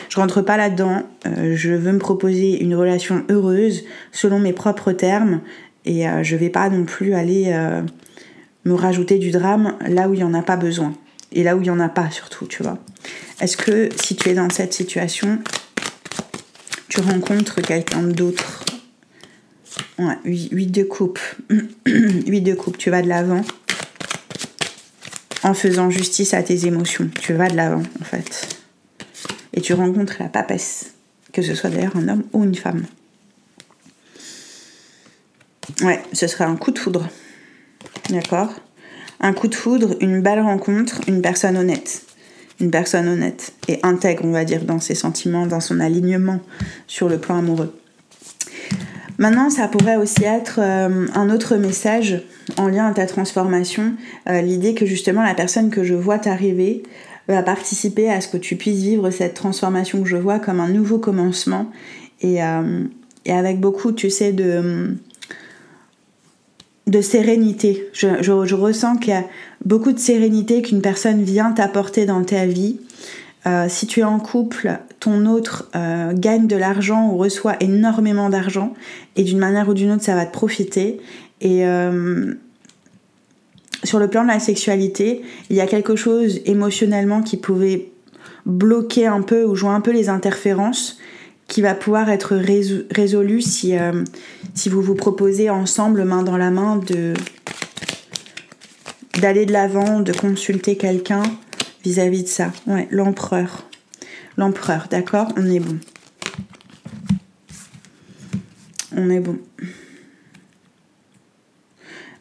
[0.10, 5.42] Je rentre pas là-dedans, je veux me proposer une relation heureuse selon mes propres termes
[5.86, 7.82] et euh, je vais pas non plus aller euh,
[8.66, 10.94] me rajouter du drame là où il y en a pas besoin
[11.32, 12.78] et là où il y en a pas surtout, tu vois.
[13.40, 15.40] Est-ce que si tu es dans cette situation,
[16.90, 18.66] tu rencontres quelqu'un d'autre?
[19.98, 21.20] Ouais, 8 de coupe.
[21.86, 23.42] 8 de coupe, tu vas de l'avant.
[25.44, 27.10] En faisant justice à tes émotions.
[27.20, 28.60] Tu vas de l'avant, en fait.
[29.54, 30.94] Et tu rencontres la papesse.
[31.32, 32.84] Que ce soit d'ailleurs un homme ou une femme.
[35.84, 37.08] Ouais, ce sera un coup de foudre.
[38.10, 38.54] D'accord
[39.20, 42.04] Un coup de foudre, une belle rencontre, une personne honnête.
[42.60, 46.40] Une personne honnête et intègre, on va dire, dans ses sentiments, dans son alignement
[46.88, 47.74] sur le plan amoureux.
[49.18, 52.24] Maintenant, ça pourrait aussi être euh, un autre message
[52.58, 53.94] en lien à ta transformation,
[54.28, 56.84] euh, l'idée que justement la personne que je vois t'arriver
[57.28, 60.70] va participer à ce que tu puisses vivre cette transformation que je vois comme un
[60.70, 61.70] nouveau commencement
[62.22, 62.84] et, euh,
[63.28, 64.96] avec beaucoup, tu sais, de,
[66.92, 67.90] de sérénité.
[67.94, 69.24] je ressens qu'il y a
[69.66, 72.78] beaucoup de sérénité qu'une personne vient t'apporter dans ta vie
[73.48, 78.30] euh, si tu es en couple, ton autre euh, gagne de l'argent ou reçoit énormément
[78.30, 78.76] d'argent
[79.16, 81.00] et d'une manière ou d'une autre ça va te profiter.
[81.42, 82.36] Et euh,
[83.84, 87.90] sur le plan de la sexualité, il y a quelque chose émotionnellement qui pouvait
[88.46, 91.00] bloquer un peu ou jouer un peu les interférences
[91.52, 92.38] qui va pouvoir être
[92.96, 93.74] résolu si,
[94.56, 96.80] si vous vous proposez ensemble, main dans la main,
[99.20, 101.24] d'aller de l'avant, de consulter quelqu'un
[101.84, 102.54] vis-à-vis de ça.
[102.68, 103.68] Ouais, l'empereur.
[104.38, 105.28] L'empereur, d'accord?
[105.36, 105.78] On est bon.
[108.96, 109.38] On est bon.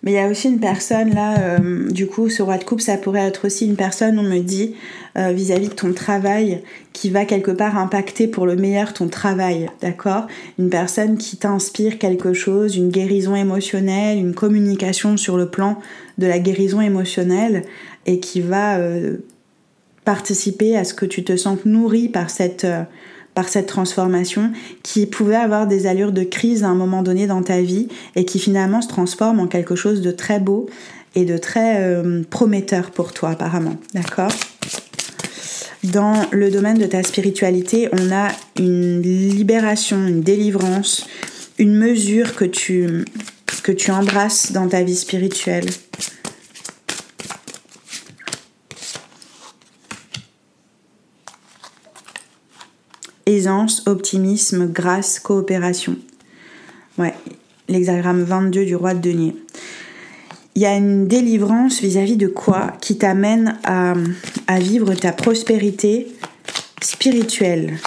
[0.02, 2.80] Mais il y a aussi une personne là, euh, du coup, ce roi de coupe,
[2.80, 4.74] ça pourrait être aussi une personne, on me dit,
[5.18, 6.62] euh, vis-à-vis de ton travail,
[6.94, 10.26] qui va quelque part impacter pour le meilleur ton travail, d'accord?
[10.58, 15.78] Une personne qui t'inspire quelque chose, une guérison émotionnelle, une communication sur le plan
[16.16, 17.64] de la guérison émotionnelle,
[18.06, 19.18] et qui va euh,
[20.06, 22.66] participer à ce que tu te sentes nourri par cette,
[23.40, 27.42] par cette transformation qui pouvait avoir des allures de crise à un moment donné dans
[27.42, 30.68] ta vie et qui finalement se transforme en quelque chose de très beau
[31.14, 33.76] et de très euh, prometteur pour toi apparemment.
[33.94, 34.30] D'accord?
[35.84, 41.06] Dans le domaine de ta spiritualité, on a une libération, une délivrance,
[41.56, 43.06] une mesure que tu,
[43.62, 45.64] que tu embrasses dans ta vie spirituelle.
[53.30, 55.96] Aisance, optimisme, grâce, coopération.
[56.98, 57.14] Ouais,
[57.68, 59.36] l'hexagramme 22 du roi de denier.
[60.56, 63.94] Il y a une délivrance vis-à-vis de quoi qui t'amène à,
[64.58, 66.08] vivre ta prospérité
[66.82, 67.78] spirituelle,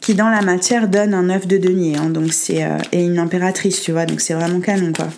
[0.00, 3.80] qui dans la matière donne un œuf de denier, hein, donc euh, et une impératrice,
[3.80, 5.08] tu vois, donc c'est vraiment canon quoi.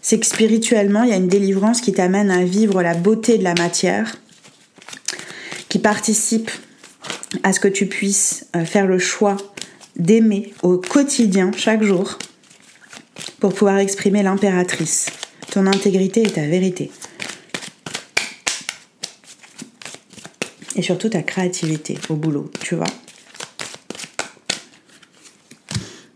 [0.00, 3.44] C'est que spirituellement, il y a une délivrance qui t'amène à vivre la beauté de
[3.44, 4.16] la matière,
[5.68, 6.50] qui participe
[7.42, 9.36] à ce que tu puisses euh, faire le choix
[9.96, 12.18] d'aimer au quotidien, chaque jour,
[13.40, 15.06] pour pouvoir exprimer l'impératrice,
[15.50, 16.90] ton intégrité et ta vérité.
[20.76, 22.86] Et surtout ta créativité au boulot, tu vois.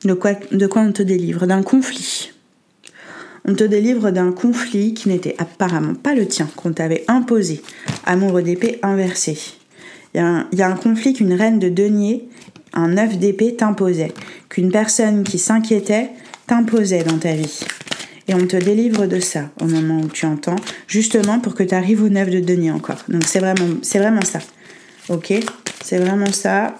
[0.05, 1.46] De quoi, de quoi on te délivre?
[1.46, 2.33] D'un conflit.
[3.44, 7.61] On te délivre d'un conflit qui n'était apparemment pas le tien, qu'on t'avait imposé.
[8.05, 9.37] Amoureux d'épée inversé.
[10.14, 10.20] Il
[10.53, 12.29] y, a un conflit qu'une reine de denier,
[12.75, 14.12] un œuf d'épée t'imposait.
[14.48, 16.11] Qu'une personne qui s'inquiétait
[16.46, 17.61] t'imposait dans ta vie.
[18.29, 21.75] Et on te délivre de ça au moment où tu entends, justement pour que tu
[21.75, 22.98] arrives au neuf de denier encore.
[23.09, 24.40] Donc c'est vraiment, c'est vraiment ça.
[25.09, 25.33] Ok?
[25.83, 26.77] C'est vraiment ça.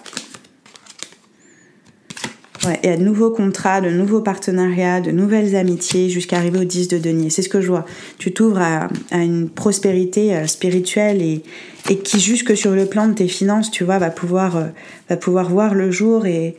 [2.65, 6.63] Ouais, y a de nouveaux contrats, de nouveaux partenariats, de nouvelles amitiés jusqu'à arriver au
[6.63, 7.29] 10 de denier.
[7.29, 7.83] C'est ce que je vois.
[8.19, 11.43] Tu t'ouvres à, une prospérité euh, spirituelle et,
[11.89, 14.67] et qui, jusque sur le plan de tes finances, tu vois, va pouvoir, euh,
[15.09, 16.55] va pouvoir voir le jour et,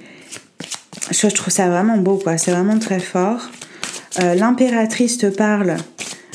[1.10, 2.36] je, trouve ça vraiment beau, quoi.
[2.36, 3.50] C'est vraiment très fort.
[4.22, 5.76] Euh, l'impératrice te parle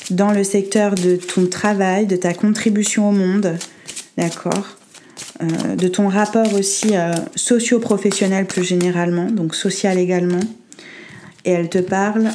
[0.09, 3.55] dans le secteur de ton travail, de ta contribution au monde,
[4.17, 4.78] d'accord
[5.41, 10.39] euh, De ton rapport aussi euh, socio-professionnel plus généralement, donc social également.
[11.45, 12.29] Et elle te parle.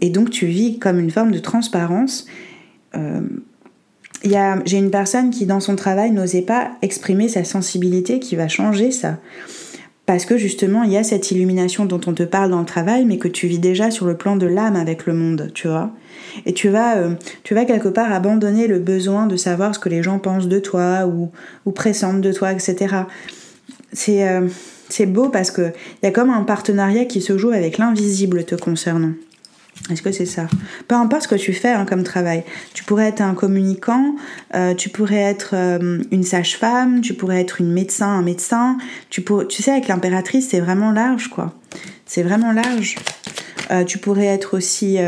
[0.00, 2.26] et donc tu vis comme une forme de transparence.
[4.24, 8.90] J'ai une personne qui dans son travail n'osait pas exprimer sa sensibilité qui va changer
[8.90, 9.18] ça
[10.06, 13.04] parce que justement, il y a cette illumination dont on te parle dans le travail,
[13.04, 15.90] mais que tu vis déjà sur le plan de l'âme avec le monde, tu vois.
[16.46, 19.88] Et tu vas, euh, tu vas quelque part abandonner le besoin de savoir ce que
[19.88, 21.30] les gens pensent de toi ou,
[21.64, 22.96] ou pressentent de toi, etc.
[23.92, 24.48] C'est euh,
[24.88, 28.54] c'est beau parce qu'il y a comme un partenariat qui se joue avec l'invisible te
[28.54, 29.12] concernant.
[29.90, 30.46] Est-ce que c'est ça
[30.88, 32.44] Peu importe ce que tu fais hein, comme travail.
[32.72, 34.14] Tu pourrais être un communicant,
[34.54, 38.78] euh, tu pourrais être euh, une sage-femme, tu pourrais être une médecin, un médecin.
[39.10, 41.52] Tu, tu sais, avec l'impératrice, c'est vraiment large, quoi.
[42.06, 42.96] C'est vraiment large.
[43.70, 44.98] Euh, tu pourrais être aussi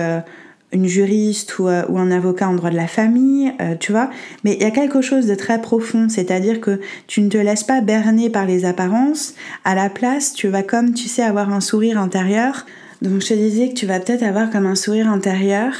[0.72, 4.10] une juriste ou, ou, un avocat en droit de la famille, tu vois.
[4.44, 7.64] Mais il y a quelque chose de très profond, c'est-à-dire que tu ne te laisses
[7.64, 9.34] pas berner par les apparences.
[9.64, 12.66] À la place, tu vas comme, tu sais, avoir un sourire intérieur
[13.02, 15.72] donc je te disais que tu vas peut-être avoir comme un sourire intérieur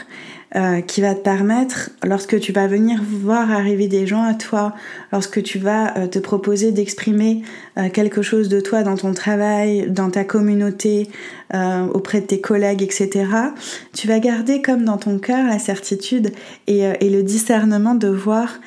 [0.55, 4.75] euh, qui va te permettre, lorsque tu vas venir voir arriver des gens à toi,
[5.13, 7.43] lorsque tu vas euh, te proposer d'exprimer
[7.79, 11.09] euh, quelque chose de toi dans ton travail, dans ta communauté,
[11.95, 13.25] auprès de tes collègues, etc.,
[13.93, 16.33] tu vas garder comme dans ton cœur la certitude
[16.67, 18.59] et, et le discernement de voir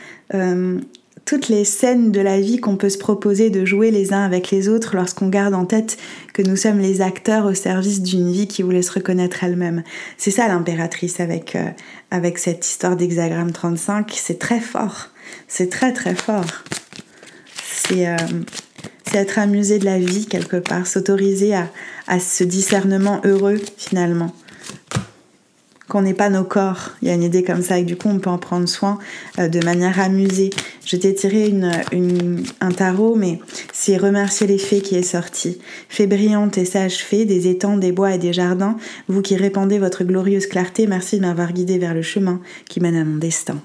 [1.26, 4.52] toutes les scènes de la vie qu'on peut se proposer de jouer les uns avec
[4.52, 5.98] les autres lorsqu'on garde en tête
[6.34, 9.84] que nous sommes les acteurs au service d'une vie qui voulait se reconnaître elle-même.
[10.18, 11.70] C'est ça l'impératrice avec, euh,
[12.12, 14.12] avec cette histoire d'hexagramme 35.
[14.16, 15.10] C'est très fort.
[15.48, 16.46] C'est très très fort.
[17.72, 18.16] C'est euh,
[19.14, 21.68] être amusé de la vie quelque part, s'autoriser à,
[22.08, 24.34] à ce discernement heureux finalement
[25.90, 26.92] qu'on n'est pas nos corps.
[27.02, 29.00] Il y a une idée comme ça et du coup on peut en prendre soin
[29.40, 30.52] euh, de manière amusée.
[30.86, 31.54] Je t'ai tiré
[32.62, 33.40] un tarot mais
[33.74, 35.60] c'est remercier les fées qui est sorti.
[35.90, 39.80] Fées brillantes et sages fées des étangs, des bois et des jardins, vous qui répandez
[39.80, 43.60] votre glorieuse clarté, merci de m'avoir guidé vers le chemin qui mène à mon destin.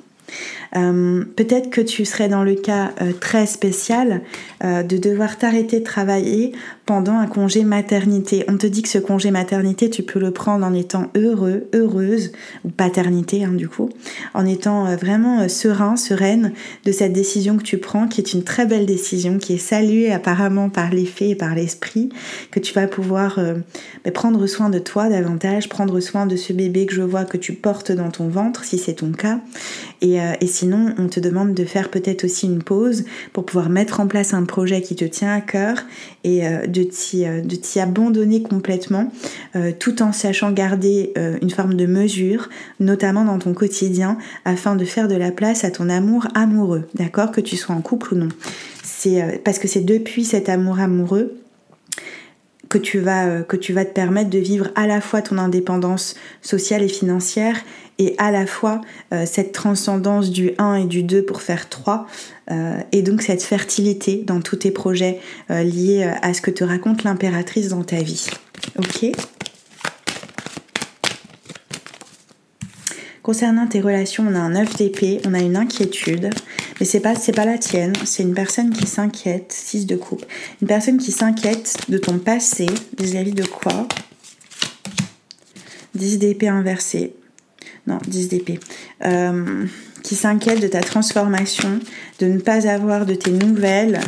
[0.75, 4.23] Euh, peut-être que tu serais dans le cas euh, très spécial
[4.63, 6.53] de devoir t'arrêter de travailler
[6.87, 8.45] pendant un congé maternité.
[8.49, 12.33] On te dit que ce congé maternité, tu peux le prendre en étant heureux, heureuse,
[12.65, 13.91] ou paternité hein, du coup,
[14.35, 16.53] en étant vraiment serein, sereine
[16.85, 20.13] de cette décision que tu prends, qui est une très belle décision, qui est saluée
[20.13, 22.09] apparemment par les faits et par l'esprit,
[22.51, 23.39] que tu vas pouvoir
[24.05, 27.37] bah, prendre soin de toi davantage, prendre soin de ce bébé que je vois que
[27.37, 29.41] tu portes dans ton ventre, si c'est ton cas,
[30.01, 33.05] et, et si sinon, on te demande de faire peut-être aussi une pause
[33.35, 35.83] pour pouvoir mettre en place un projet qui te tient à cœur
[36.23, 39.13] et euh, euh, de t'y abandonner complètement
[39.57, 42.49] euh, tout en sachant garder une forme de mesure,
[42.81, 47.31] notamment dans ton quotidien, afin de faire de la place à ton amour amoureux, d'accord?
[47.31, 48.29] Que tu sois en couple ou non.
[49.45, 51.45] Parce que c'est depuis cet amour amoureux
[52.97, 56.89] euh, que tu vas te permettre de vivre à la fois ton indépendance sociale et
[56.89, 57.57] financière
[57.99, 58.81] et à la fois
[59.13, 62.07] euh, cette transcendance du 1 et du 2 pour faire 3
[62.51, 67.05] euh, et donc cette fertilité dans tous tes projets liés à ce que te raconte
[67.05, 68.27] l'impératrice dans ta vie.
[68.79, 69.13] OK?
[73.25, 76.29] Concernant tes relations, on a un 9 d'épée, on a une inquiétude,
[76.79, 80.27] mais c'est pas pas la tienne, c'est une personne qui s'inquiète, 6 de coupe.
[80.61, 82.67] Une personne qui s'inquiète de ton passé,
[82.99, 83.89] vis-à-vis de quoi?
[85.95, 87.15] 10 d'épée inversé.
[87.87, 88.61] Non, 10 d'épée.
[89.05, 89.67] Euh,
[90.03, 91.81] qui s'inquiète de ta transformation,
[92.19, 94.01] de ne pas avoir de tes nouvelles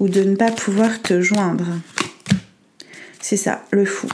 [0.00, 1.66] ou de ne pas pouvoir te joindre.
[3.20, 4.08] C'est ça, le fou.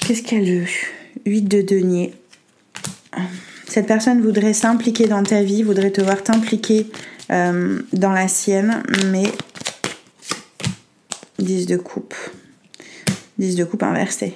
[0.00, 0.66] Qu'est-ce qu'elle veut?
[1.26, 2.14] 8 de denier.
[3.66, 6.86] Cette personne voudrait s'impliquer dans ta vie, voudrait te voir t'impliquer
[7.30, 9.32] euh, dans la sienne, mais
[11.38, 12.14] 10 de coupe.
[13.38, 14.34] 10 de coupe inversé.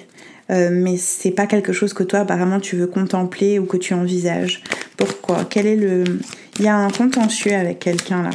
[0.49, 3.93] Euh, mais c'est pas quelque chose que toi apparemment tu veux contempler ou que tu
[3.93, 4.63] envisages.
[4.95, 5.45] Pourquoi?
[5.49, 6.05] Quel est le
[6.59, 8.29] Il y a un contentieux avec quelqu'un là.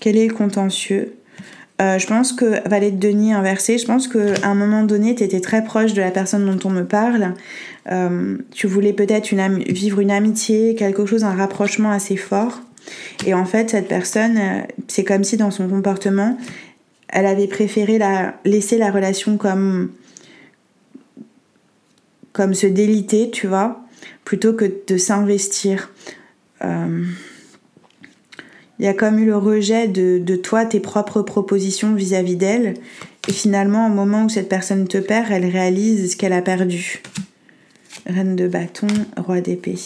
[0.00, 1.14] Quel est le contentieux?
[1.82, 5.24] Euh, je pense que Valet de Denis inversé, je pense qu'à un moment donné, tu
[5.24, 7.34] étais très proche de la personne dont on me parle.
[7.90, 9.34] Euh, tu voulais peut-être
[9.68, 12.60] vivre une amitié, quelque chose, un rapprochement assez fort.
[13.26, 16.38] Et en fait, cette personne, euh, c'est comme si dans son comportement,
[17.08, 19.92] elle avait préféré la, laisser la relation comme,
[22.32, 23.80] comme se déliter, tu vois,
[24.24, 25.90] plutôt que de s'investir
[28.78, 32.74] il y a comme eu le rejet de, toi, tes propres propositions vis-à-vis d'elle.
[33.28, 37.02] Et finalement, au moment où cette personne te perd, elle réalise ce qu'elle a perdu.
[38.06, 39.78] Reine de bâton, roi d'épée.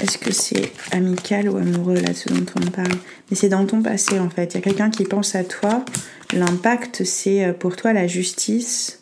[0.00, 2.92] Est-ce que c'est amical ou amoureux là, ce dont on parle?
[3.30, 4.52] Mais c'est dans ton passé en fait.
[4.52, 5.84] Il y a quelqu'un qui pense à toi.
[6.32, 9.00] L'impact, c'est euh, pour toi la justice,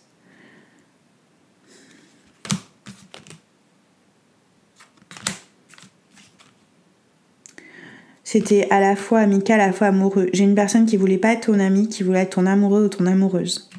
[8.34, 10.28] C'était à la fois amical, à la fois amoureux.
[10.32, 12.88] J'ai une personne qui voulait pas être ton ami, qui voulait être ton amoureux ou
[12.88, 13.70] ton amoureuse.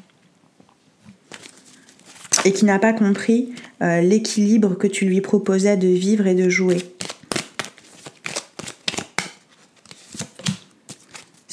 [2.46, 3.52] Et qui n'a pas compris
[3.82, 6.78] euh, l'équilibre que tu lui proposais de vivre et de jouer.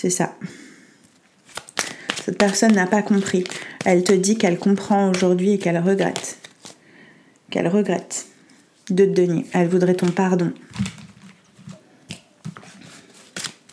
[0.04, 0.36] C'est ça.
[2.26, 3.46] Cette personne n'a pas compris.
[3.86, 6.40] Elle te dit qu'elle comprend aujourd'hui et qu'elle regrette.
[7.50, 8.26] Qu'elle regrette
[8.90, 9.46] de te donner.
[9.54, 10.52] Elle voudrait ton pardon.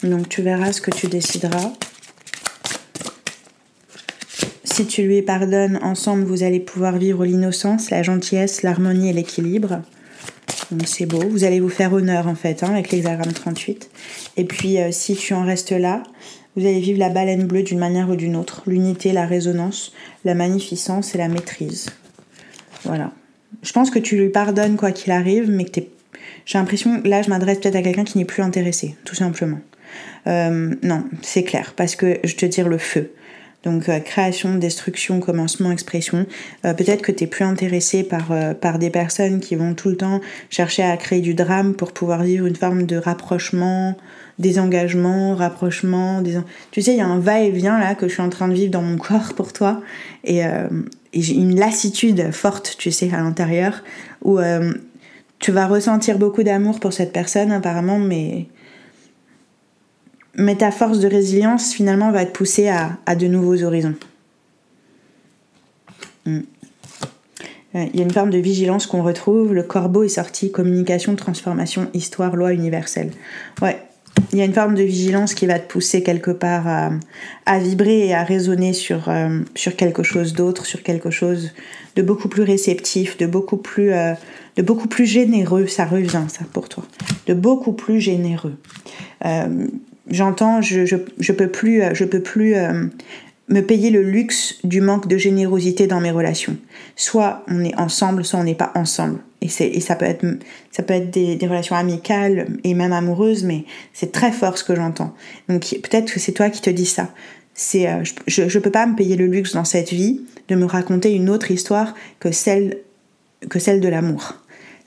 [0.04, 1.72] Donc tu verras ce que tu décideras.
[4.62, 9.82] Si tu lui pardonnes, ensemble vous allez pouvoir vivre l'innocence, la gentillesse, l'harmonie et l'équilibre.
[10.86, 11.20] C'est beau.
[11.28, 13.90] Vous allez vous faire honneur en fait hein, avec l'hexagramme 38.
[14.36, 16.02] Et puis euh, si tu en restes là,
[16.56, 18.62] vous allez vivre la baleine bleue d'une manière ou d'une autre.
[18.66, 19.92] L'unité, la résonance,
[20.24, 21.86] la magnificence et la maîtrise.
[22.84, 23.12] Voilà.
[23.62, 25.80] Je pense que tu lui pardonnes quoi qu'il arrive, mais que.
[26.46, 29.60] J'ai l'impression, là je m'adresse peut-être à quelqu'un qui n'est plus intéressé, tout simplement.
[30.26, 33.12] Euh, non, c'est clair, parce que je te dire le feu.
[33.64, 36.26] Donc euh, création, destruction, commencement, expression.
[36.64, 39.96] Euh, peut-être que tu es plus intéressé par, par des personnes qui vont tout le
[39.96, 43.96] temps chercher à créer du drame pour pouvoir vivre une forme de rapprochement,
[44.38, 46.22] désengagement, rapprochement.
[46.70, 48.70] Tu sais, il y a un va-et-vient là que je suis en train de vivre
[48.70, 49.82] dans mon corps pour toi.
[50.24, 53.82] Et, et j'ai une lassitude forte, tu sais, à l'intérieur,
[54.22, 54.38] où
[55.38, 58.46] tu vas ressentir beaucoup d'amour pour cette personne apparemment, mais
[60.40, 63.94] mais ta force de résilience finalement va te pousser à, de nouveaux horizons.
[66.24, 66.40] Hmm.
[67.72, 69.54] Il y a une forme de vigilance qu'on retrouve.
[69.54, 73.12] Le corbeau est sorti, communication, transformation, histoire, loi universelle.
[73.62, 73.78] Ouais,
[74.32, 76.66] il y a une forme de vigilance qui va te pousser quelque part
[77.46, 81.52] à, vibrer et à résonner sur, euh, sur quelque chose d'autre, sur quelque chose
[81.94, 84.14] de beaucoup plus réceptif, de beaucoup plus, euh,
[84.56, 85.68] de beaucoup plus généreux.
[85.68, 86.84] Ça revient, ça, pour toi.
[87.26, 88.56] De beaucoup plus généreux.
[89.24, 89.68] Euh,
[90.10, 92.86] J'entends, je, je, peux plus, je peux plus euh,
[93.48, 96.56] me payer le luxe du manque de générosité dans mes relations.
[96.96, 99.18] Soit on est ensemble, soit on n'est pas ensemble.
[99.40, 100.24] Et, et ça peut être,
[100.70, 104.74] ça peut être des, relations amicales et même amoureuses, mais c'est très fort ce que
[104.74, 105.14] j'entends.
[105.48, 107.08] Donc peut-être que c'est toi qui te dis ça.
[107.74, 111.12] Euh, je ne peux pas me payer le luxe dans cette vie de me raconter
[111.12, 112.78] une autre histoire que celle,
[113.48, 114.34] que celle de l'amour.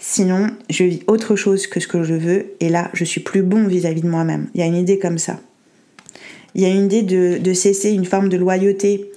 [0.06, 3.42] Sinon, je vis autre chose que ce que je veux et là, je suis plus
[3.42, 4.50] bon vis-à-vis de moi-même.
[4.54, 5.40] Il y a une idée comme ça.
[6.56, 9.10] Il y a une idée de, cesser une forme de loyauté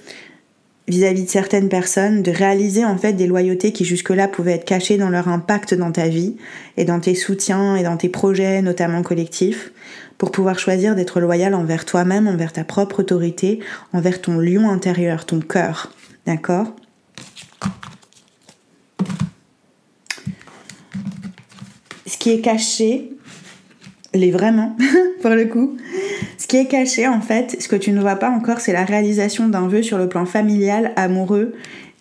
[0.87, 4.97] vis-à-vis de certaines personnes, de réaliser en fait des loyautés qui jusque-là pouvaient être cachées
[4.97, 6.37] dans leur impact dans ta vie
[6.77, 9.73] et dans tes soutiens et dans tes projets, notamment collectifs,
[10.17, 13.59] pour pouvoir choisir d'être loyal envers toi-même, envers ta propre autorité,
[13.91, 15.91] envers ton lion intérieur, ton cœur.
[16.25, 16.73] D'accord?
[22.07, 23.11] Ce qui est caché,
[24.13, 24.75] l'est vraiment,
[25.21, 25.77] pour le coup.
[26.37, 28.85] Ce qui est caché, en fait, ce que tu ne vois pas encore, c'est la
[28.85, 31.53] réalisation d'un vœu sur le plan familial, amoureux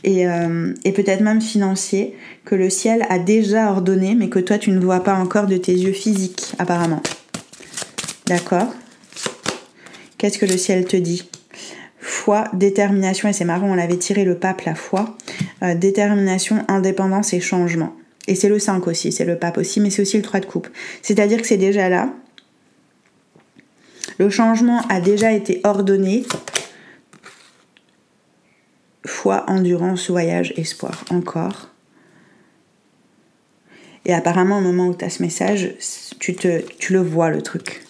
[0.04, 4.70] et, euh, peut-être même financier, que le ciel a déjà ordonné, mais que toi, tu
[4.70, 7.02] ne vois pas encore de tes yeux physiques, apparemment.
[8.26, 8.72] D'accord?
[10.16, 11.28] Qu'est-ce que le ciel te dit?
[11.98, 15.16] Foi, détermination, et c'est marrant, on l'avait tiré le pape la foi.
[15.62, 17.92] Euh, détermination, indépendance et changement.
[18.28, 20.46] Et c'est le 5 aussi, c'est le pape aussi, mais c'est aussi le 3 de
[20.46, 20.68] coupe.
[21.02, 22.12] C'est-à-dire que c'est déjà là.
[24.18, 26.24] Le changement a déjà été ordonné.
[29.04, 31.04] Foi, endurance, voyage, espoir.
[31.10, 31.70] Encore.
[34.04, 35.74] Et apparemment, au moment où tu as ce message,
[36.18, 37.82] tu, te, tu le vois, le truc.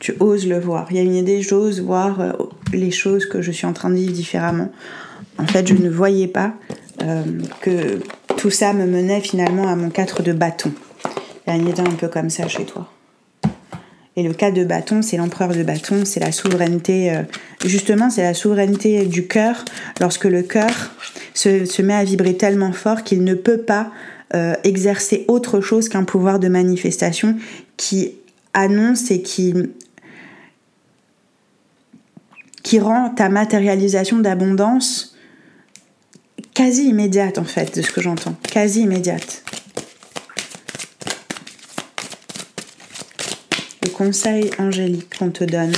[0.00, 0.88] Tu oses le voir.
[0.90, 2.32] Il y a une idée, j'ose voir euh,
[2.72, 4.72] les choses que je suis en train de vivre différemment.
[5.38, 6.54] En fait, je ne voyais pas
[7.02, 7.22] euh,
[7.60, 8.00] que
[8.42, 10.72] tout ça me menait finalement à mon 4 de bâton.
[11.46, 12.90] Idée un peu comme ça chez toi.
[14.16, 17.22] Et le 4 de bâton, c'est l'empereur de bâton, c'est la souveraineté, euh,
[17.64, 19.64] justement, c'est la souveraineté du cœur,
[20.00, 20.72] lorsque le cœur
[21.34, 23.92] se, se, met à vibrer tellement fort qu'il ne peut pas
[24.34, 27.36] euh, exercer autre chose qu'un pouvoir de manifestation
[27.76, 28.16] qui
[28.54, 29.54] annonce et qui,
[32.64, 35.11] qui rend ta matérialisation d'abondance
[36.54, 38.34] quasi immédiate en fait, de ce que j'entends.
[38.50, 39.42] Quasi immédiate.
[43.82, 45.72] Le conseil angélique qu'on te donne.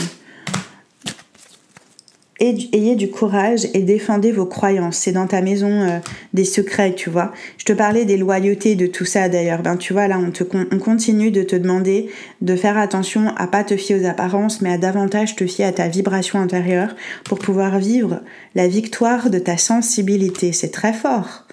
[2.41, 4.97] Ayez du courage et défendez vos croyances.
[4.97, 5.99] C'est dans ta maison euh,
[6.33, 7.33] des secrets, tu vois.
[7.59, 9.63] Je te parlais des loyautés, de tout ça d'ailleurs.
[9.63, 12.11] Ben, tu vois, là, on, te, on continue de te demander
[12.41, 15.73] de faire attention à pas te fier aux apparences, mais à davantage te fier à
[15.73, 18.21] ta vibration intérieure pour pouvoir vivre
[18.57, 20.53] la victoire de ta sensibilité.
[20.53, 21.44] C'est très fort.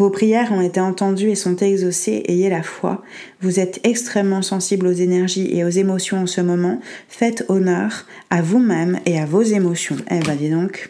[0.00, 3.02] Vos prières ont été entendues et sont exaucées, ayez la foi.
[3.42, 6.80] Vous êtes extrêmement sensible aux énergies et aux émotions en ce moment.
[7.06, 9.98] Faites honneur à vous-même et à vos émotions.
[10.10, 10.88] Eh ben dis donc.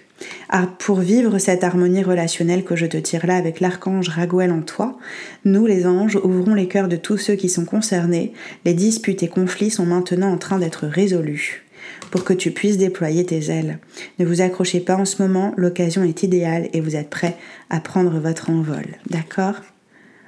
[0.49, 4.63] Ah, pour vivre cette harmonie relationnelle que je te tire là avec l'archange Raguel en
[4.63, 4.97] toi,
[5.45, 8.33] nous les anges ouvrons les cœurs de tous ceux qui sont concernés.
[8.65, 11.65] Les disputes et conflits sont maintenant en train d'être résolus
[12.11, 13.79] pour que tu puisses déployer tes ailes.
[14.19, 17.37] Ne vous accrochez pas en ce moment, l'occasion est idéale et vous êtes prêt
[17.71, 18.87] à prendre votre envol.
[19.09, 19.55] D'accord?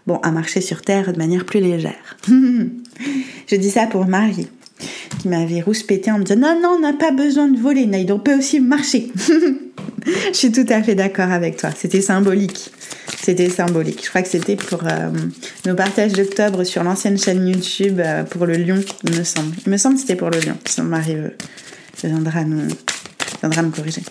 [0.07, 2.17] Bon, à marcher sur Terre de manière plus légère.
[2.29, 4.49] Je dis ça pour Marie,
[5.21, 8.11] qui m'avait rouspété en me disant Non, non, on n'a pas besoin de voler, Naïd,
[8.11, 9.13] on peut aussi marcher.
[10.33, 11.71] Je suis tout à fait d'accord avec toi.
[11.77, 12.73] C'était symbolique.
[13.21, 14.01] C'était symbolique.
[14.03, 15.11] Je crois que c'était pour euh,
[15.65, 19.55] nos partages d'octobre sur l'ancienne chaîne YouTube euh, pour le lion, il me semble.
[19.65, 20.57] Il me semble que c'était pour le lion.
[20.67, 21.17] Sinon, Marie
[22.05, 24.03] euh, viendra, nous, corriger.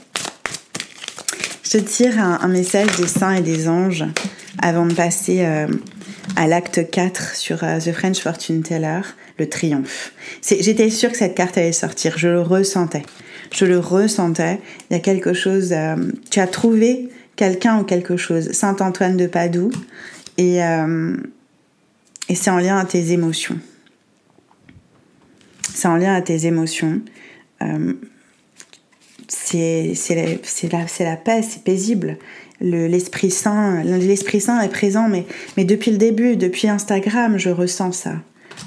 [1.64, 4.06] Je tire un, message des saints et des anges
[4.62, 5.46] avant de passer
[6.36, 9.02] à l'acte 4 sur The French Fortune Teller,
[9.40, 10.12] le triomphe.
[10.42, 13.04] J'étais sûre que cette carte allait sortir, je le ressentais.
[13.54, 14.60] Je le ressentais.
[14.90, 15.74] Il y a quelque chose.
[16.30, 17.10] tu as trouvé
[17.42, 18.52] quelqu'un ou quelque chose.
[18.52, 19.72] Saint Antoine de Padoue.
[20.38, 21.16] Et, euh,
[22.30, 23.58] et c'est en lien à tes émotions.
[25.74, 27.02] C'est en lien à tes émotions.
[27.62, 27.94] Euh,
[29.28, 29.94] c'est
[30.72, 32.18] la, la paix, c'est paisible.
[32.60, 35.26] L'Esprit Saint, l'Esprit Saint est présent, mais,
[35.58, 38.16] mais depuis le début, depuis Instagram, je ressens ça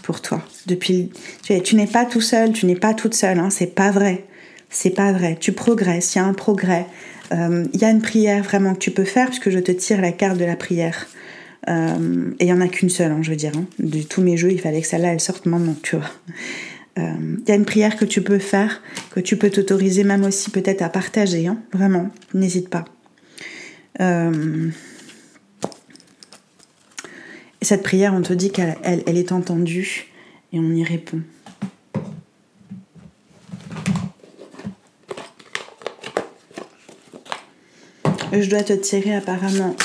[0.03, 0.43] pour toi.
[0.67, 4.25] Depuis, tu, n'es pas tout seul, tu n'es pas toute seule, hein, c'est pas vrai.
[4.71, 5.37] C'est pas vrai.
[5.39, 6.87] Tu progresses, il y a un progrès.
[7.31, 10.01] Il euh, y a une prière vraiment que tu peux faire, puisque je te tire
[10.01, 11.07] la carte de la prière.
[11.69, 13.53] Euh, et il n'y en a qu'une seule, hein, je veux dire.
[13.57, 13.67] Hein.
[13.79, 16.11] De tous mes jeux, il fallait que celle-là, elle sorte maintenant, tu vois.
[16.97, 20.25] Il euh, y a une prière que tu peux faire, que tu peux t'autoriser même
[20.25, 22.85] aussi peut-être à partager, hein, vraiment, n'hésite pas.
[27.63, 30.07] cette prière, on te dit qu'elle elle est entendue
[30.53, 31.23] et on y répond.
[38.41, 39.77] Je dois te tirer apparemment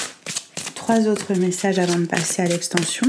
[0.73, 3.05] trois autres messages avant de passer à l'extension.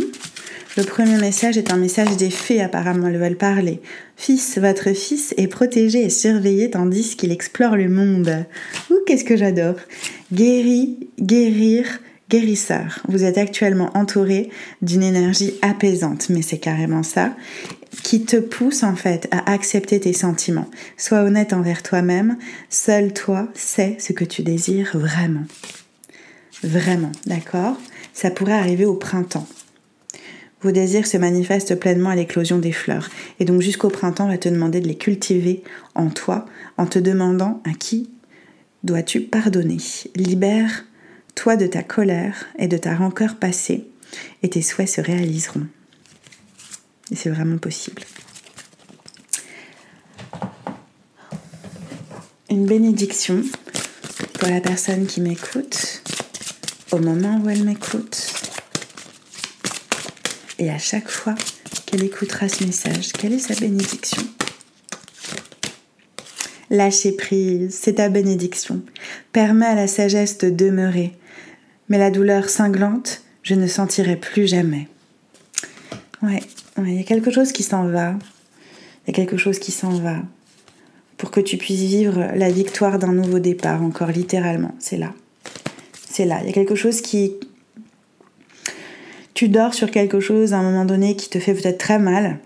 [0.77, 3.81] Le premier message est un message des fées, apparemment, elles veulent parler.
[4.17, 8.47] Fils, votre fils est protégé et surveillé tandis qu'il explore le monde.
[8.89, 9.75] Ouh, qu'est-ce que j'adore.
[10.33, 11.99] Guéri, guérir,
[12.29, 13.01] guérisseur.
[13.09, 14.49] Vous êtes actuellement entouré
[14.81, 17.35] d'une énergie apaisante, mais c'est carrément ça
[18.05, 20.71] qui te pousse en fait à accepter tes sentiments.
[20.97, 25.45] Sois honnête envers toi-même, seul toi sais ce que tu désires vraiment.
[26.63, 27.77] Vraiment, d'accord?
[28.13, 29.49] Ça pourrait arriver au printemps.
[30.63, 33.09] Vos désirs se manifestent pleinement à l'éclosion des fleurs.
[33.39, 35.63] Et donc jusqu'au printemps, va te demander de les cultiver
[35.95, 36.45] en toi
[36.77, 38.11] en te demandant à qui
[38.83, 39.79] dois-tu pardonner.
[40.17, 43.87] Libère-toi de ta colère et de ta rancœur passée
[44.43, 45.67] et tes souhaits se réaliseront.
[47.11, 48.03] Et c'est vraiment possible.
[52.51, 53.43] Une bénédiction
[54.35, 56.03] pour la personne qui m'écoute
[56.93, 58.30] au moment où elle m'écoute
[60.61, 61.35] et à chaque fois
[61.87, 64.23] qu'elle écoutera ce message, quelle est sa bénédiction?
[66.69, 68.83] Lâcher prise, c'est ta bénédiction.
[69.33, 71.13] Permets à la sagesse de demeurer.
[71.89, 74.87] Mais la douleur cinglante, je ne sentirai plus jamais.
[76.23, 76.43] Ouais,
[76.79, 78.15] il y a quelque chose qui s'en va.
[79.03, 80.19] Il y a quelque chose qui s'en va.
[81.17, 84.75] Pour que tu puisses vivre la victoire d'un nouveau départ, encore littéralement.
[84.79, 85.15] C'est là.
[86.09, 86.41] C'est là.
[86.43, 87.33] Il y a quelque chose qui,
[89.35, 92.39] tu dors sur quelque chose à un moment donné qui te fait peut-être très mal.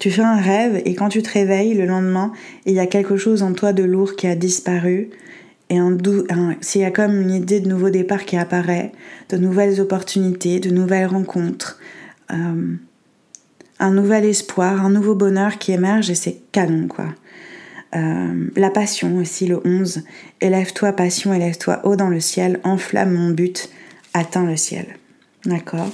[0.00, 2.32] Tu fais un rêve et quand tu te réveilles le lendemain,
[2.66, 5.10] il y a quelque chose en toi de lourd qui a disparu.
[5.70, 5.96] Et un,
[6.60, 8.92] s'il y a comme une idée de nouveau départ qui apparaît,
[9.30, 11.80] de nouvelles opportunités, de nouvelles rencontres,
[12.32, 12.76] euh,
[13.78, 17.06] un nouvel espoir, un nouveau bonheur qui émerge et c'est canon quoi.
[17.94, 20.02] Euh, la passion aussi, le 11.
[20.40, 23.70] Élève-toi, passion, élève-toi haut dans le ciel, enflamme mon but,
[24.14, 24.98] atteins le ciel.
[25.44, 25.90] D'accord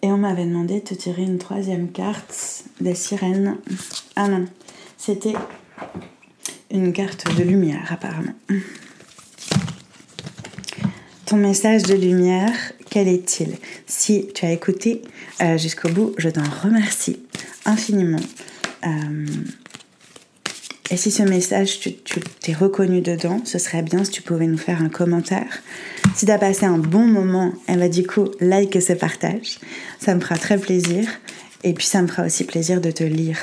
[0.00, 3.56] Et on m'avait demandé de te tirer une troisième carte des sirènes.
[4.16, 4.46] Ah non,
[4.96, 5.34] c'était
[6.70, 8.34] une carte de lumière apparemment.
[11.28, 12.54] Ton message de lumière,
[12.88, 13.58] quel est-il?
[13.86, 15.02] Si tu as écouté
[15.42, 17.18] euh, jusqu'au bout, je t'en remercie
[17.66, 18.22] infiniment.
[18.86, 19.26] Euh,
[20.90, 21.92] et si ce message, tu
[22.40, 25.58] t'es reconnu dedans, ce serait bien si tu pouvais nous faire un commentaire.
[26.14, 29.58] Si tu as passé un bon moment, eh ben, du coup, like ce partage.
[30.00, 31.06] Ça me fera très plaisir.
[31.62, 33.38] Et puis ça me fera aussi plaisir de te lire.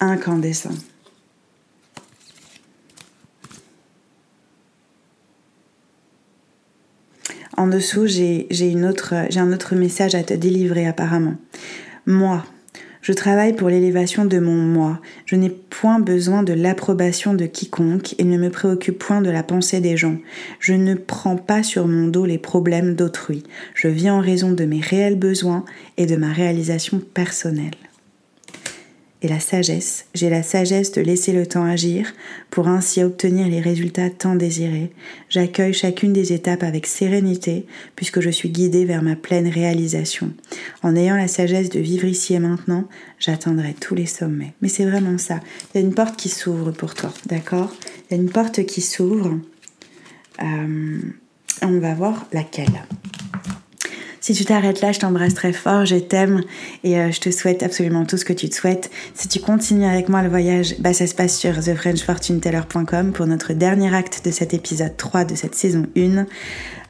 [0.00, 0.74] Incandescent.
[7.56, 8.46] En dessous, j'ai
[8.76, 8.84] un
[9.52, 11.36] autre message à te délivrer apparemment.
[12.06, 12.44] Moi,
[13.02, 15.00] je travaille pour l'élévation de mon moi.
[15.26, 19.42] Je n'ai point besoin de l'approbation de quiconque et ne me préoccupe point de la
[19.42, 20.16] pensée des gens.
[20.60, 23.44] Je ne prends pas sur mon dos les problèmes d'autrui.
[23.74, 25.64] Je vis en raison de mes réels besoins
[25.96, 27.87] et de ma réalisation personnelle
[29.22, 30.06] et la sagesse.
[30.14, 32.12] J'ai la sagesse de laisser le temps agir
[32.50, 34.92] pour ainsi obtenir les résultats tant désirés.
[35.28, 37.66] J'accueille chacune des étapes avec sérénité
[37.96, 40.32] puisque je suis guidée vers ma pleine réalisation.
[40.82, 42.88] En ayant la sagesse de vivre ici et maintenant,
[43.18, 44.54] j'atteindrai tous les sommets.
[44.62, 45.40] Mais c'est vraiment ça.
[45.74, 47.74] Il y a une porte qui s'ouvre pour toi, d'accord?
[48.10, 49.38] Il y a une porte qui s'ouvre.
[50.42, 50.98] Euh,
[51.62, 52.84] on va voir laquelle.
[54.28, 56.42] Si tu t'arrêtes là, je t'embrasse très fort, je t'aime
[56.84, 58.90] et euh, je te souhaite absolument tout ce que tu te souhaites.
[59.14, 63.54] Si tu continues avec moi le voyage, bah, ça se passe sur thefrenchfortuneteller.com pour notre
[63.54, 66.26] dernier acte de cet épisode 3 de cette saison 1.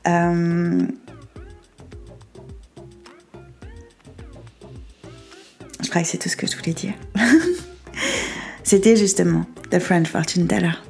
[0.09, 0.83] Euh,
[5.81, 6.95] je crois que c'est tout ce que je voulais dire.
[8.65, 10.88] C'était justement The French Fortune Teller.